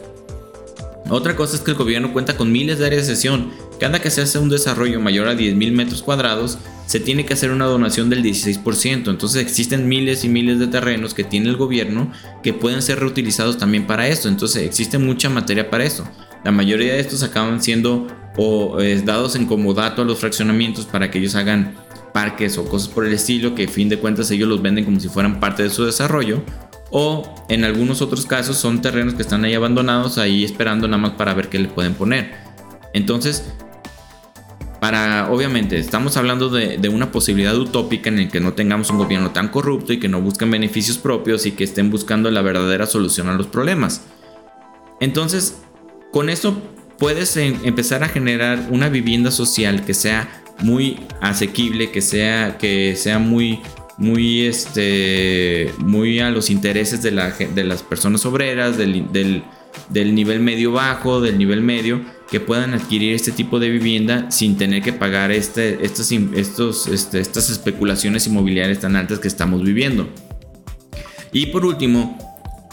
Otra 1.10 1.34
cosa 1.34 1.56
es 1.56 1.62
que 1.62 1.72
el 1.72 1.76
gobierno 1.76 2.12
cuenta 2.12 2.36
con 2.36 2.52
miles 2.52 2.78
de 2.78 2.86
áreas 2.86 3.08
de 3.08 3.16
sesión. 3.16 3.50
Cada 3.80 4.00
que 4.00 4.10
se 4.10 4.22
hace 4.22 4.38
un 4.38 4.48
desarrollo 4.48 5.00
mayor 5.00 5.26
a 5.26 5.34
10.000 5.34 5.72
metros 5.72 6.02
cuadrados, 6.02 6.58
se 6.86 7.00
tiene 7.00 7.26
que 7.26 7.34
hacer 7.34 7.50
una 7.50 7.66
donación 7.66 8.10
del 8.10 8.22
16%. 8.22 9.10
Entonces 9.10 9.42
existen 9.42 9.88
miles 9.88 10.24
y 10.24 10.28
miles 10.28 10.60
de 10.60 10.68
terrenos 10.68 11.12
que 11.12 11.24
tiene 11.24 11.48
el 11.48 11.56
gobierno 11.56 12.12
que 12.44 12.52
pueden 12.52 12.80
ser 12.80 13.00
reutilizados 13.00 13.58
también 13.58 13.88
para 13.88 14.06
esto. 14.06 14.28
Entonces 14.28 14.62
existe 14.62 14.98
mucha 14.98 15.28
materia 15.28 15.68
para 15.68 15.84
eso. 15.84 16.08
La 16.44 16.52
mayoría 16.52 16.92
de 16.92 17.00
estos 17.00 17.24
acaban 17.24 17.60
siendo 17.60 18.06
o, 18.36 18.80
eh, 18.80 19.02
dados 19.04 19.34
en 19.34 19.46
comodato 19.46 20.02
a 20.02 20.04
los 20.04 20.18
fraccionamientos 20.18 20.86
para 20.86 21.10
que 21.10 21.18
ellos 21.18 21.34
hagan 21.34 21.74
parques 22.14 22.56
o 22.56 22.64
cosas 22.64 22.88
por 22.88 23.04
el 23.04 23.12
estilo 23.12 23.54
que 23.54 23.64
a 23.64 23.68
fin 23.68 23.88
de 23.88 23.98
cuentas 23.98 24.30
ellos 24.30 24.48
los 24.48 24.62
venden 24.62 24.84
como 24.84 25.00
si 25.00 25.08
fueran 25.08 25.40
parte 25.40 25.64
de 25.64 25.70
su 25.70 25.84
desarrollo 25.84 26.42
o 26.90 27.34
en 27.48 27.64
algunos 27.64 28.02
otros 28.02 28.26
casos 28.26 28.56
son 28.56 28.82
terrenos 28.82 29.14
que 29.14 29.22
están 29.22 29.44
ahí 29.44 29.54
abandonados 29.54 30.18
ahí 30.18 30.44
esperando 30.44 30.88
nada 30.88 31.02
más 31.02 31.12
para 31.12 31.34
ver 31.34 31.48
qué 31.48 31.58
le 31.58 31.68
pueden 31.68 31.94
poner. 31.94 32.32
Entonces 32.92 33.44
para 34.80 35.30
obviamente 35.30 35.78
estamos 35.78 36.16
hablando 36.16 36.48
de, 36.48 36.88
una 36.88 37.12
posibilidad 37.12 37.56
utópica 37.56 38.08
en 38.08 38.18
el 38.18 38.30
que 38.30 38.40
no 38.40 38.54
tengamos 38.54 38.90
un 38.90 38.96
gobierno 38.98 39.30
tan 39.30 39.48
corrupto 39.48 39.92
y 39.92 40.00
que 40.00 40.08
no 40.08 40.20
busquen 40.22 40.50
beneficios 40.50 40.96
propios 40.96 41.44
y 41.44 41.52
que 41.52 41.64
estén 41.64 41.90
buscando 41.90 42.30
la 42.30 42.40
verdadera 42.40 42.86
solución 42.86 43.28
a 43.28 43.34
los 43.34 43.46
problemas. 43.46 44.02
Entonces 44.98 45.60
con 46.10 46.30
esto 46.30 46.56
puedes 46.98 47.36
empezar 47.36 48.02
a 48.02 48.08
generar 48.08 48.68
una 48.70 48.88
vivienda 48.88 49.30
social 49.30 49.84
que 49.84 49.94
sea 49.94 50.42
muy 50.62 51.00
asequible, 51.20 51.90
que 51.90 52.00
sea, 52.00 52.58
que 52.58 52.96
sea 52.96 53.18
muy, 53.18 53.60
muy, 54.00 54.46
este, 54.46 55.72
muy 55.78 56.18
a 56.20 56.30
los 56.30 56.48
intereses 56.48 57.02
de, 57.02 57.12
la, 57.12 57.30
de 57.30 57.64
las 57.64 57.82
personas 57.82 58.24
obreras, 58.24 58.78
del, 58.78 59.04
del, 59.12 60.14
nivel 60.14 60.40
medio 60.40 60.72
bajo, 60.72 61.20
del 61.20 61.36
nivel 61.36 61.60
medio, 61.60 62.00
que 62.30 62.40
puedan 62.40 62.72
adquirir 62.72 63.14
este 63.14 63.30
tipo 63.30 63.60
de 63.60 63.68
vivienda 63.68 64.30
sin 64.30 64.56
tener 64.56 64.82
que 64.82 64.94
pagar 64.94 65.30
este, 65.30 65.84
estos, 65.84 66.10
estos, 66.10 66.86
este, 66.88 67.20
estas 67.20 67.50
especulaciones 67.50 68.26
inmobiliarias 68.26 68.80
tan 68.80 68.96
altas 68.96 69.18
que 69.18 69.28
estamos 69.28 69.62
viviendo. 69.62 70.08
Y 71.32 71.46
por 71.46 71.66
último, 71.66 72.18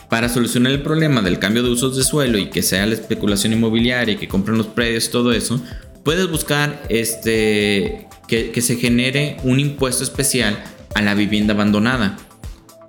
para 0.09 0.29
solucionar 0.29 0.71
el 0.71 0.81
problema 0.81 1.21
del 1.21 1.39
cambio 1.39 1.61
de 1.61 1.71
usos 1.71 1.97
de 1.97 2.03
suelo 2.05 2.37
y 2.37 2.49
que 2.49 2.63
sea 2.63 2.85
la 2.85 2.93
especulación 2.93 3.51
inmobiliaria 3.51 4.13
y 4.13 4.17
que 4.17 4.29
compren 4.29 4.57
los 4.57 4.67
predios 4.67 5.07
y 5.07 5.11
todo 5.11 5.33
eso, 5.33 5.61
puedes 6.03 6.31
buscar 6.31 6.83
este, 6.87 8.07
que, 8.29 8.61
se 8.61 8.77
genere 8.77 9.35
un 9.43 9.59
impuesto 9.59 10.05
especial 10.05 10.63
a 10.93 11.01
la 11.01 11.13
vivienda 11.13 11.53
abandonada. 11.53 12.17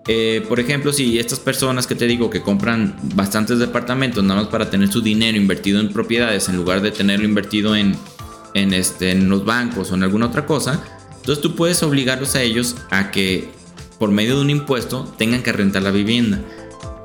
Eh, 0.06 0.42
por 0.48 0.58
ejemplo, 0.58 0.92
si 0.92 1.18
estas 1.18 1.38
personas 1.38 1.86
que 1.86 1.94
te 1.94 2.06
digo 2.06 2.30
que 2.30 2.40
compran 2.40 2.96
bastantes 3.14 3.58
departamentos 3.58 4.24
nada 4.24 4.40
más 4.40 4.50
para 4.50 4.70
tener 4.70 4.88
su 4.90 5.02
dinero 5.02 5.36
invertido 5.36 5.80
en 5.80 5.92
propiedades 5.92 6.48
en 6.48 6.56
lugar 6.56 6.80
de 6.80 6.90
tenerlo 6.90 7.26
invertido 7.26 7.76
en, 7.76 7.94
en, 8.54 8.72
este, 8.72 9.10
en 9.10 9.28
los 9.28 9.44
bancos 9.44 9.92
o 9.92 9.94
en 9.94 10.02
alguna 10.02 10.26
otra 10.26 10.46
cosa, 10.46 10.82
entonces 11.16 11.42
tú 11.42 11.54
puedes 11.54 11.82
obligarlos 11.82 12.34
a 12.36 12.42
ellos 12.42 12.76
a 12.90 13.10
que 13.10 13.50
por 13.98 14.10
medio 14.10 14.36
de 14.36 14.42
un 14.42 14.50
impuesto 14.50 15.04
tengan 15.18 15.42
que 15.42 15.52
rentar 15.52 15.82
la 15.82 15.90
vivienda. 15.90 16.40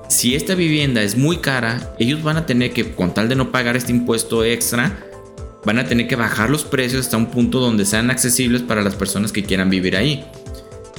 Si 0.07 0.35
esta 0.35 0.55
vivienda 0.55 1.01
es 1.01 1.17
muy 1.17 1.37
cara, 1.37 1.95
ellos 1.99 2.23
van 2.23 2.37
a 2.37 2.45
tener 2.45 2.71
que, 2.71 2.93
con 2.93 3.13
tal 3.13 3.27
de 3.27 3.35
no 3.35 3.51
pagar 3.51 3.75
este 3.75 3.91
impuesto 3.91 4.45
extra, 4.45 4.97
van 5.65 5.79
a 5.79 5.85
tener 5.85 6.07
que 6.07 6.15
bajar 6.15 6.49
los 6.49 6.63
precios 6.63 7.05
hasta 7.05 7.17
un 7.17 7.27
punto 7.27 7.59
donde 7.59 7.83
sean 7.83 8.11
accesibles 8.11 8.61
para 8.61 8.81
las 8.81 8.95
personas 8.95 9.31
que 9.31 9.43
quieran 9.43 9.69
vivir 9.69 9.97
ahí. 9.97 10.23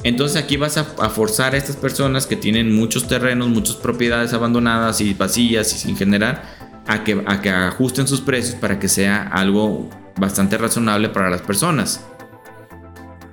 Entonces 0.05 0.37
aquí 0.37 0.55
vas 0.55 0.77
a, 0.77 0.83
forzar 1.09 1.55
a 1.55 1.57
estas 1.57 1.77
personas 1.77 2.27
que 2.27 2.35
tienen 2.35 2.71
muchos 2.75 3.07
terrenos, 3.07 3.49
muchas 3.49 3.75
propiedades 3.75 4.33
abandonadas 4.33 5.01
y 5.01 5.15
vacías 5.15 5.73
y 5.73 5.79
sin 5.79 5.97
generar, 5.97 6.43
a 6.85 7.03
que, 7.03 7.23
ajusten 7.49 8.07
sus 8.07 8.21
precios 8.21 8.53
para 8.53 8.77
que 8.77 8.87
sea 8.87 9.23
algo 9.23 9.89
bastante 10.15 10.59
razonable 10.59 11.09
para 11.09 11.31
las 11.31 11.41
personas. 11.41 12.05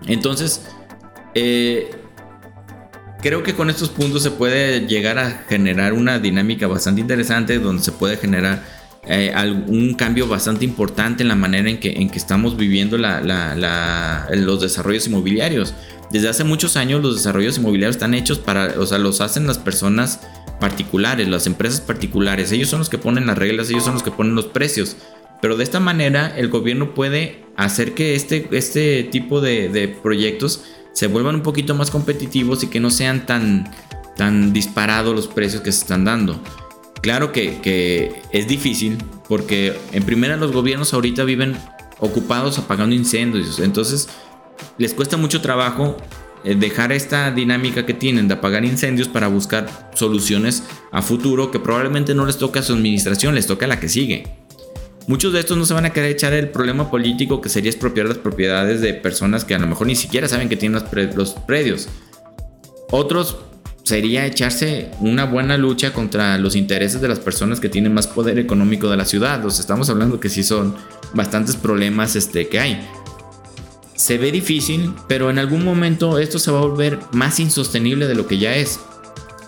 Entonces, 0.06 0.62
eh, 1.34 1.90
creo 3.20 3.42
que 3.42 3.52
con 3.52 3.68
estos 3.68 3.90
puntos 3.90 4.22
se 4.22 4.30
puede 4.30 4.86
llegar 4.86 5.18
a 5.18 5.44
generar 5.50 5.92
una 5.92 6.20
dinámica 6.20 6.68
bastante 6.68 7.02
interesante 7.02 7.58
donde 7.58 7.82
se 7.82 7.92
puede 7.92 8.16
generar 8.16 8.64
eh, 9.06 9.34
un 9.66 9.92
cambio 9.92 10.26
bastante 10.26 10.64
importante 10.64 11.22
en 11.22 11.28
la 11.28 11.36
manera 11.36 11.68
en 11.68 11.78
que 11.78 12.18
estamos 12.18 12.56
viviendo 12.56 12.96
los 12.96 14.60
desarrollos 14.62 15.06
inmobiliarios. 15.06 15.74
Desde 16.12 16.28
hace 16.28 16.44
muchos 16.44 16.76
años 16.76 17.02
los 17.02 17.16
desarrollos 17.16 17.56
inmobiliarios 17.56 17.96
están 17.96 18.12
hechos 18.12 18.38
para, 18.38 18.78
o 18.78 18.84
sea, 18.84 18.98
los 18.98 19.22
hacen 19.22 19.46
las 19.46 19.56
personas 19.56 20.20
particulares, 20.60 21.26
las 21.26 21.46
empresas 21.46 21.80
particulares. 21.80 22.52
Ellos 22.52 22.68
son 22.68 22.80
los 22.80 22.90
que 22.90 22.98
ponen 22.98 23.26
las 23.26 23.38
reglas, 23.38 23.70
ellos 23.70 23.84
son 23.84 23.94
los 23.94 24.02
que 24.02 24.10
ponen 24.10 24.34
los 24.34 24.44
precios. 24.44 24.96
Pero 25.40 25.56
de 25.56 25.64
esta 25.64 25.80
manera 25.80 26.32
el 26.36 26.50
gobierno 26.50 26.94
puede 26.94 27.46
hacer 27.56 27.94
que 27.94 28.14
este, 28.14 28.46
este 28.52 29.04
tipo 29.04 29.40
de, 29.40 29.96
proyectos 30.02 30.62
se 30.92 31.06
vuelvan 31.06 31.36
un 31.36 31.42
poquito 31.42 31.74
más 31.74 31.90
competitivos 31.90 32.62
y 32.62 32.68
que 32.68 32.78
no 32.78 32.90
sean 32.90 33.24
tan, 33.24 33.72
tan 34.16 34.52
disparados 34.52 35.16
los 35.16 35.28
precios 35.28 35.62
que 35.62 35.72
se 35.72 35.80
están 35.80 36.04
dando. 36.04 36.40
Claro 37.00 37.32
que, 37.32 38.22
es 38.30 38.46
difícil 38.46 38.98
porque 39.28 39.76
en 39.92 40.04
primera 40.04 40.36
los 40.36 40.52
gobiernos 40.52 40.92
ahorita 40.92 41.24
viven 41.24 41.56
ocupados 42.00 42.58
apagando 42.58 42.94
incendios, 42.94 43.58
entonces 43.60 44.08
les 44.78 44.94
cuesta 44.94 45.16
mucho 45.16 45.40
trabajo 45.40 45.96
eh, 46.44 46.54
dejar 46.56 46.92
esta 46.92 47.30
dinámica 47.30 47.86
que 47.86 47.94
tienen 47.94 48.28
de 48.28 48.34
apagar 48.34 48.64
incendios 48.64 49.08
para 49.08 49.28
buscar 49.28 49.90
soluciones 49.94 50.64
a 50.90 51.02
futuro 51.02 51.50
que 51.50 51.60
probablemente 51.60 52.14
no 52.14 52.26
les 52.26 52.38
toca 52.38 52.60
a 52.60 52.62
su 52.62 52.72
administración, 52.72 53.34
les 53.34 53.46
toca 53.46 53.66
a 53.66 53.68
la 53.68 53.78
que 53.78 53.88
sigue. 53.88 54.24
Muchos 55.06 55.32
de 55.32 55.40
estos 55.40 55.56
no 55.56 55.64
se 55.64 55.74
van 55.74 55.84
a 55.84 55.90
querer 55.90 56.12
echar 56.12 56.32
el 56.32 56.48
problema 56.50 56.90
político 56.90 57.40
que 57.40 57.48
sería 57.48 57.70
expropiar 57.70 58.06
las 58.06 58.18
propiedades 58.18 58.80
de 58.80 58.94
personas 58.94 59.44
que 59.44 59.54
a 59.54 59.58
lo 59.58 59.66
mejor 59.66 59.86
ni 59.86 59.96
siquiera 59.96 60.28
saben 60.28 60.48
que 60.48 60.56
tienen 60.56 60.80
los 61.16 61.32
predios. 61.32 61.88
Otros 62.90 63.36
sería 63.82 64.26
echarse 64.26 64.90
una 65.00 65.24
buena 65.24 65.56
lucha 65.56 65.92
contra 65.92 66.38
los 66.38 66.54
intereses 66.54 67.00
de 67.00 67.08
las 67.08 67.18
personas 67.18 67.58
que 67.58 67.68
tienen 67.68 67.92
más 67.92 68.06
poder 68.06 68.38
económico 68.38 68.88
de 68.88 68.96
la 68.96 69.04
ciudad. 69.04 69.44
O 69.44 69.48
estamos 69.48 69.90
hablando 69.90 70.20
que 70.20 70.28
sí 70.28 70.44
son 70.44 70.76
bastantes 71.14 71.56
problemas 71.56 72.14
este, 72.14 72.48
que 72.48 72.60
hay. 72.60 72.88
Se 74.02 74.18
ve 74.18 74.32
difícil, 74.32 74.92
pero 75.06 75.30
en 75.30 75.38
algún 75.38 75.64
momento 75.64 76.18
esto 76.18 76.40
se 76.40 76.50
va 76.50 76.58
a 76.58 76.62
volver 76.62 76.98
más 77.12 77.38
insostenible 77.38 78.08
de 78.08 78.16
lo 78.16 78.26
que 78.26 78.36
ya 78.36 78.56
es. 78.56 78.80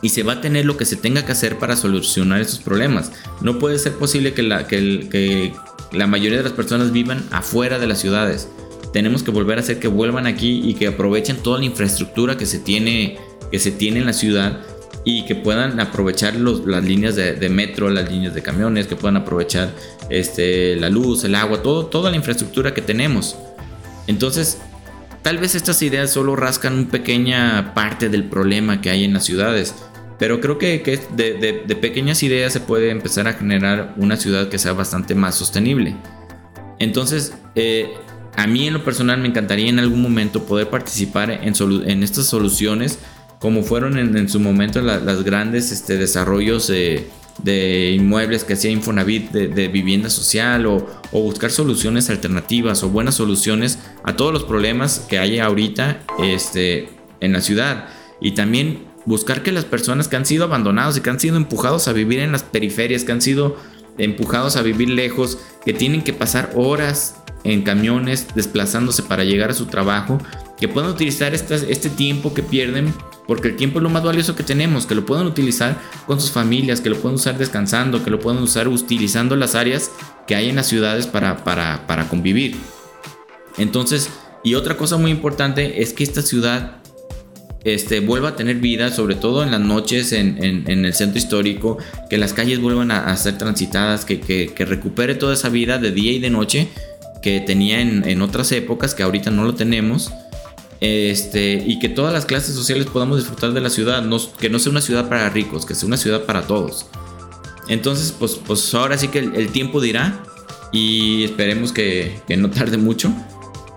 Y 0.00 0.10
se 0.10 0.22
va 0.22 0.34
a 0.34 0.40
tener 0.40 0.64
lo 0.64 0.76
que 0.76 0.84
se 0.84 0.94
tenga 0.94 1.26
que 1.26 1.32
hacer 1.32 1.58
para 1.58 1.74
solucionar 1.74 2.40
estos 2.40 2.60
problemas. 2.60 3.10
No 3.40 3.58
puede 3.58 3.80
ser 3.80 3.94
posible 3.94 4.32
que 4.32 4.44
la, 4.44 4.68
que 4.68 5.52
la 5.90 6.06
mayoría 6.06 6.38
de 6.38 6.44
las 6.44 6.52
personas 6.52 6.92
vivan 6.92 7.24
afuera 7.32 7.80
de 7.80 7.88
las 7.88 8.00
ciudades. 8.00 8.48
Tenemos 8.92 9.24
que 9.24 9.32
volver 9.32 9.58
a 9.58 9.62
hacer 9.62 9.80
que 9.80 9.88
vuelvan 9.88 10.28
aquí 10.28 10.62
y 10.64 10.74
que 10.74 10.86
aprovechen 10.86 11.38
toda 11.38 11.58
la 11.58 11.64
infraestructura 11.64 12.36
que 12.36 12.46
se 12.46 12.60
tiene 12.60 13.18
que 13.50 13.58
se 13.58 13.72
tiene 13.72 13.98
en 13.98 14.06
la 14.06 14.12
ciudad 14.12 14.60
y 15.04 15.24
que 15.24 15.34
puedan 15.34 15.80
aprovechar 15.80 16.36
las 16.36 16.84
líneas 16.84 17.16
de, 17.16 17.48
metro, 17.48 17.90
las 17.90 18.08
líneas 18.08 18.34
de 18.34 18.42
camiones, 18.42 18.86
que 18.86 18.94
puedan 18.94 19.16
aprovechar 19.16 19.74
este, 20.10 20.76
la 20.76 20.90
luz, 20.90 21.24
el 21.24 21.34
agua, 21.34 21.60
todo, 21.60 21.86
toda 21.86 22.12
la 22.12 22.16
infraestructura 22.16 22.72
que 22.72 22.82
tenemos. 22.82 23.36
Entonces, 24.06 24.58
tal 25.22 25.38
vez 25.38 25.54
estas 25.54 25.80
ideas 25.82 26.12
solo 26.12 26.36
rascan 26.36 26.74
una 26.74 26.88
pequeña 26.88 27.74
parte 27.74 28.08
del 28.08 28.24
problema 28.24 28.80
que 28.80 28.90
hay 28.90 29.04
en 29.04 29.14
las 29.14 29.24
ciudades, 29.24 29.74
pero 30.18 30.40
creo 30.40 30.58
que, 30.58 30.78
de, 31.16 31.76
pequeñas 31.76 32.22
ideas 32.22 32.52
se 32.52 32.60
puede 32.60 32.90
empezar 32.90 33.26
a 33.26 33.34
generar 33.34 33.94
una 33.96 34.16
ciudad 34.16 34.48
que 34.48 34.58
sea 34.58 34.72
bastante 34.72 35.14
más 35.14 35.34
sostenible. 35.34 35.96
Entonces, 36.78 37.34
eh, 37.54 37.94
a 38.36 38.46
mí 38.46 38.66
en 38.66 38.74
lo 38.74 38.84
personal 38.84 39.20
me 39.20 39.28
encantaría 39.28 39.68
en 39.68 39.78
algún 39.78 40.02
momento 40.02 40.44
poder 40.44 40.68
participar 40.68 41.30
en, 41.30 42.02
estas 42.02 42.26
soluciones 42.26 42.98
como 43.38 43.62
fueron 43.62 43.98
en, 43.98 44.28
su 44.28 44.40
momento 44.40 44.80
las 44.80 45.22
grandes 45.22 45.70
este, 45.70 45.96
desarrollos 45.96 46.70
de 47.42 47.92
inmuebles 47.92 48.44
que 48.44 48.54
hacía 48.54 48.70
Infonavit 48.70 49.30
de, 49.30 49.68
vivienda 49.68 50.08
social 50.10 50.66
o, 50.66 50.86
buscar 51.12 51.50
soluciones 51.50 52.10
alternativas 52.10 52.82
o 52.82 52.88
buenas 52.88 53.16
soluciones 53.16 53.78
a 54.04 54.16
todos 54.16 54.32
los 54.32 54.44
problemas 54.44 55.00
que 55.08 55.18
hay 55.18 55.38
ahorita 55.38 56.00
este, 56.22 56.88
en 57.20 57.32
la 57.32 57.40
ciudad. 57.40 57.88
Y 58.20 58.32
también 58.32 58.84
buscar 59.04 59.42
que 59.42 59.52
las 59.52 59.64
personas 59.64 60.08
que 60.08 60.16
han 60.16 60.26
sido 60.26 60.44
abandonados 60.44 60.96
y 60.96 61.00
que 61.00 61.10
han 61.10 61.20
sido 61.20 61.36
empujados 61.36 61.88
a 61.88 61.92
vivir 61.92 62.20
en 62.20 62.32
las 62.32 62.42
periferias, 62.42 63.04
que 63.04 63.12
han 63.12 63.22
sido 63.22 63.56
empujados 63.98 64.56
a 64.56 64.62
vivir 64.62 64.90
lejos, 64.90 65.38
que 65.64 65.72
tienen 65.72 66.02
que 66.02 66.12
pasar 66.12 66.52
horas 66.54 67.16
en 67.44 67.62
camiones 67.62 68.28
desplazándose 68.34 69.02
para 69.02 69.24
llegar 69.24 69.50
a 69.50 69.54
su 69.54 69.66
trabajo, 69.66 70.18
que 70.58 70.68
puedan 70.68 70.90
utilizar 70.90 71.34
este 71.34 71.90
tiempo 71.90 72.32
que 72.32 72.42
pierden 72.42 72.94
porque 73.26 73.48
el 73.48 73.56
tiempo 73.56 73.78
es 73.78 73.82
lo 73.82 73.90
más 73.90 74.02
valioso 74.02 74.36
que 74.36 74.42
tenemos, 74.42 74.86
que 74.86 74.94
lo 74.94 75.06
puedan 75.06 75.26
utilizar 75.26 75.80
con 76.06 76.20
sus 76.20 76.30
familias, 76.30 76.80
que 76.80 76.90
lo 76.90 76.96
puedan 76.96 77.16
usar 77.16 77.38
descansando, 77.38 78.04
que 78.04 78.10
lo 78.10 78.20
puedan 78.20 78.42
usar 78.42 78.68
utilizando 78.68 79.36
las 79.36 79.54
áreas 79.54 79.90
que 80.26 80.34
hay 80.34 80.50
en 80.50 80.56
las 80.56 80.66
ciudades 80.66 81.06
para, 81.06 81.44
para, 81.44 82.08
convivir. 82.08 82.56
Entonces, 83.56 84.10
y 84.42 84.54
otra 84.54 84.76
cosa 84.76 84.98
muy 84.98 85.10
importante 85.10 85.82
es 85.82 85.92
que 85.94 86.04
esta 86.04 86.20
ciudad 86.20 86.82
este, 87.64 88.00
vuelva 88.00 88.30
a 88.30 88.36
tener 88.36 88.56
vida, 88.56 88.90
sobre 88.90 89.14
todo 89.14 89.42
en 89.42 89.52
las 89.52 89.60
noches 89.60 90.12
en, 90.12 90.66
el 90.66 90.92
centro 90.92 91.16
histórico, 91.16 91.78
que 92.10 92.18
las 92.18 92.34
calles 92.34 92.60
vuelvan 92.60 92.90
a, 92.90 93.16
ser 93.16 93.38
transitadas, 93.38 94.04
que, 94.04 94.20
que, 94.20 94.64
recupere 94.66 95.14
toda 95.14 95.32
esa 95.32 95.48
vida 95.48 95.78
de 95.78 95.92
día 95.92 96.12
y 96.12 96.18
de 96.18 96.28
noche 96.28 96.68
que 97.22 97.40
tenía 97.40 97.80
en, 97.80 98.06
en 98.06 98.20
otras 98.20 98.52
épocas, 98.52 98.94
que 98.94 99.02
ahorita 99.02 99.30
no 99.30 99.44
lo 99.44 99.54
tenemos 99.54 100.12
este, 100.84 101.64
y 101.66 101.78
que 101.78 101.88
todas 101.88 102.12
las 102.12 102.26
clases 102.26 102.54
sociales 102.54 102.84
podamos 102.84 103.16
disfrutar 103.16 103.54
de 103.54 103.60
la 103.62 103.70
ciudad, 103.70 104.04
que 104.38 104.50
no 104.50 104.58
sea 104.58 104.70
una 104.70 104.82
ciudad 104.82 105.08
para 105.08 105.30
ricos, 105.30 105.64
que 105.64 105.74
sea 105.74 105.86
una 105.86 105.96
ciudad 105.96 106.24
para 106.26 106.46
todos. 106.46 106.84
Entonces, 107.68 108.14
pues, 108.18 108.38
pues 108.46 108.74
ahora 108.74 108.98
sí 108.98 109.08
que 109.08 109.20
el, 109.20 109.48
tiempo 109.48 109.80
dirá 109.80 110.22
y 110.72 111.24
esperemos 111.24 111.72
que, 111.72 112.20
no 112.36 112.50
tarde 112.50 112.76
mucho. 112.76 113.10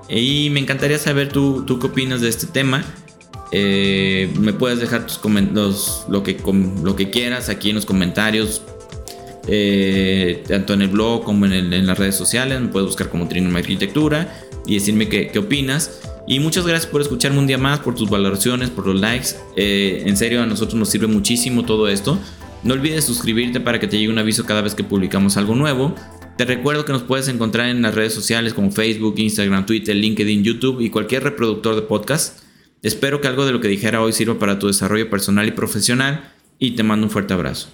Y 0.10 0.50
me 0.52 0.60
encantaría 0.60 1.00
saber 1.00 1.30
tú, 1.30 1.64
tú 1.66 1.80
qué 1.80 1.88
opinas 1.88 2.20
de 2.20 2.28
este 2.28 2.46
tema. 2.46 2.84
Eh, 3.54 4.30
me 4.38 4.52
puedes 4.52 4.82
dejar 4.82 5.08
tus 5.08 5.22
lo 6.10 6.24
que, 6.24 6.38
lo 6.84 6.96
que 6.98 7.10
quieras 7.10 7.48
aquí 7.48 7.70
en 7.70 7.76
los 7.76 7.86
comentarios, 7.86 8.64
eh, 9.48 10.44
tanto 10.46 10.74
en 10.74 10.82
el 10.82 10.90
blog 10.90 11.24
como 11.24 11.46
en, 11.46 11.88
las 11.88 11.98
redes 11.98 12.16
sociales. 12.16 12.60
Me 12.60 12.68
puedes 12.68 12.88
buscar 12.88 13.08
como 13.08 13.30
Trinoma 13.30 13.60
Arquitectura 13.60 14.42
y 14.66 14.74
decirme 14.74 15.08
qué 15.08 15.40
opinas. 15.40 16.02
Y 16.28 16.42
muchas 16.42 16.68
gracias 16.68 16.92
por 16.92 17.00
escucharme 17.00 17.40
un 17.40 17.48
día 17.48 17.58
más, 17.58 17.80
por 17.80 17.96
tus 17.96 18.10
valoraciones, 18.10 18.70
por 18.70 18.86
los 18.86 19.00
likes. 19.00 19.30
Eh, 19.56 20.04
en 20.06 20.18
serio, 20.18 20.44
a 20.44 20.46
nosotros 20.46 20.76
nos 20.76 20.90
sirve 20.90 21.08
muchísimo 21.08 21.64
todo 21.64 21.88
esto. 21.88 22.20
No 22.64 22.74
olvides 22.74 23.06
suscribirte 23.06 23.62
para 23.62 23.80
que 23.80 23.88
te 23.88 23.98
llegue 23.98 24.12
un 24.12 24.20
aviso 24.20 24.46
cada 24.46 24.62
vez 24.62 24.76
que 24.76 24.84
publicamos 24.84 25.38
algo 25.38 25.56
nuevo. 25.56 25.96
Te 26.38 26.44
recuerdo 26.44 26.84
que 26.84 26.92
nos 26.92 27.04
puedes 27.04 27.30
encontrar 27.30 27.70
en 27.70 27.82
las 27.82 27.96
redes 27.96 28.14
sociales 28.14 28.54
como 28.54 28.72
Facebook, 28.72 29.16
Instagram, 29.18 29.66
Twitter, 29.66 29.96
LinkedIn, 29.96 30.44
YouTube 30.44 30.82
y 30.82 30.90
cualquier 30.90 31.24
reproductor 31.24 31.76
de 31.76 31.82
podcast. 31.84 32.40
Espero 32.84 33.22
que 33.22 33.30
algo 33.30 33.46
de 33.46 33.54
lo 33.54 33.62
que 33.62 33.70
dijera 33.70 34.02
hoy 34.02 34.12
sirva 34.12 34.38
para 34.38 34.60
tu 34.60 34.68
desarrollo 34.68 35.10
personal 35.10 35.48
y 35.48 35.52
profesional 35.52 36.34
y 36.60 36.72
te 36.72 36.84
mando 36.84 37.08
un 37.08 37.12
fuerte 37.12 37.34
abrazo. 37.34 37.70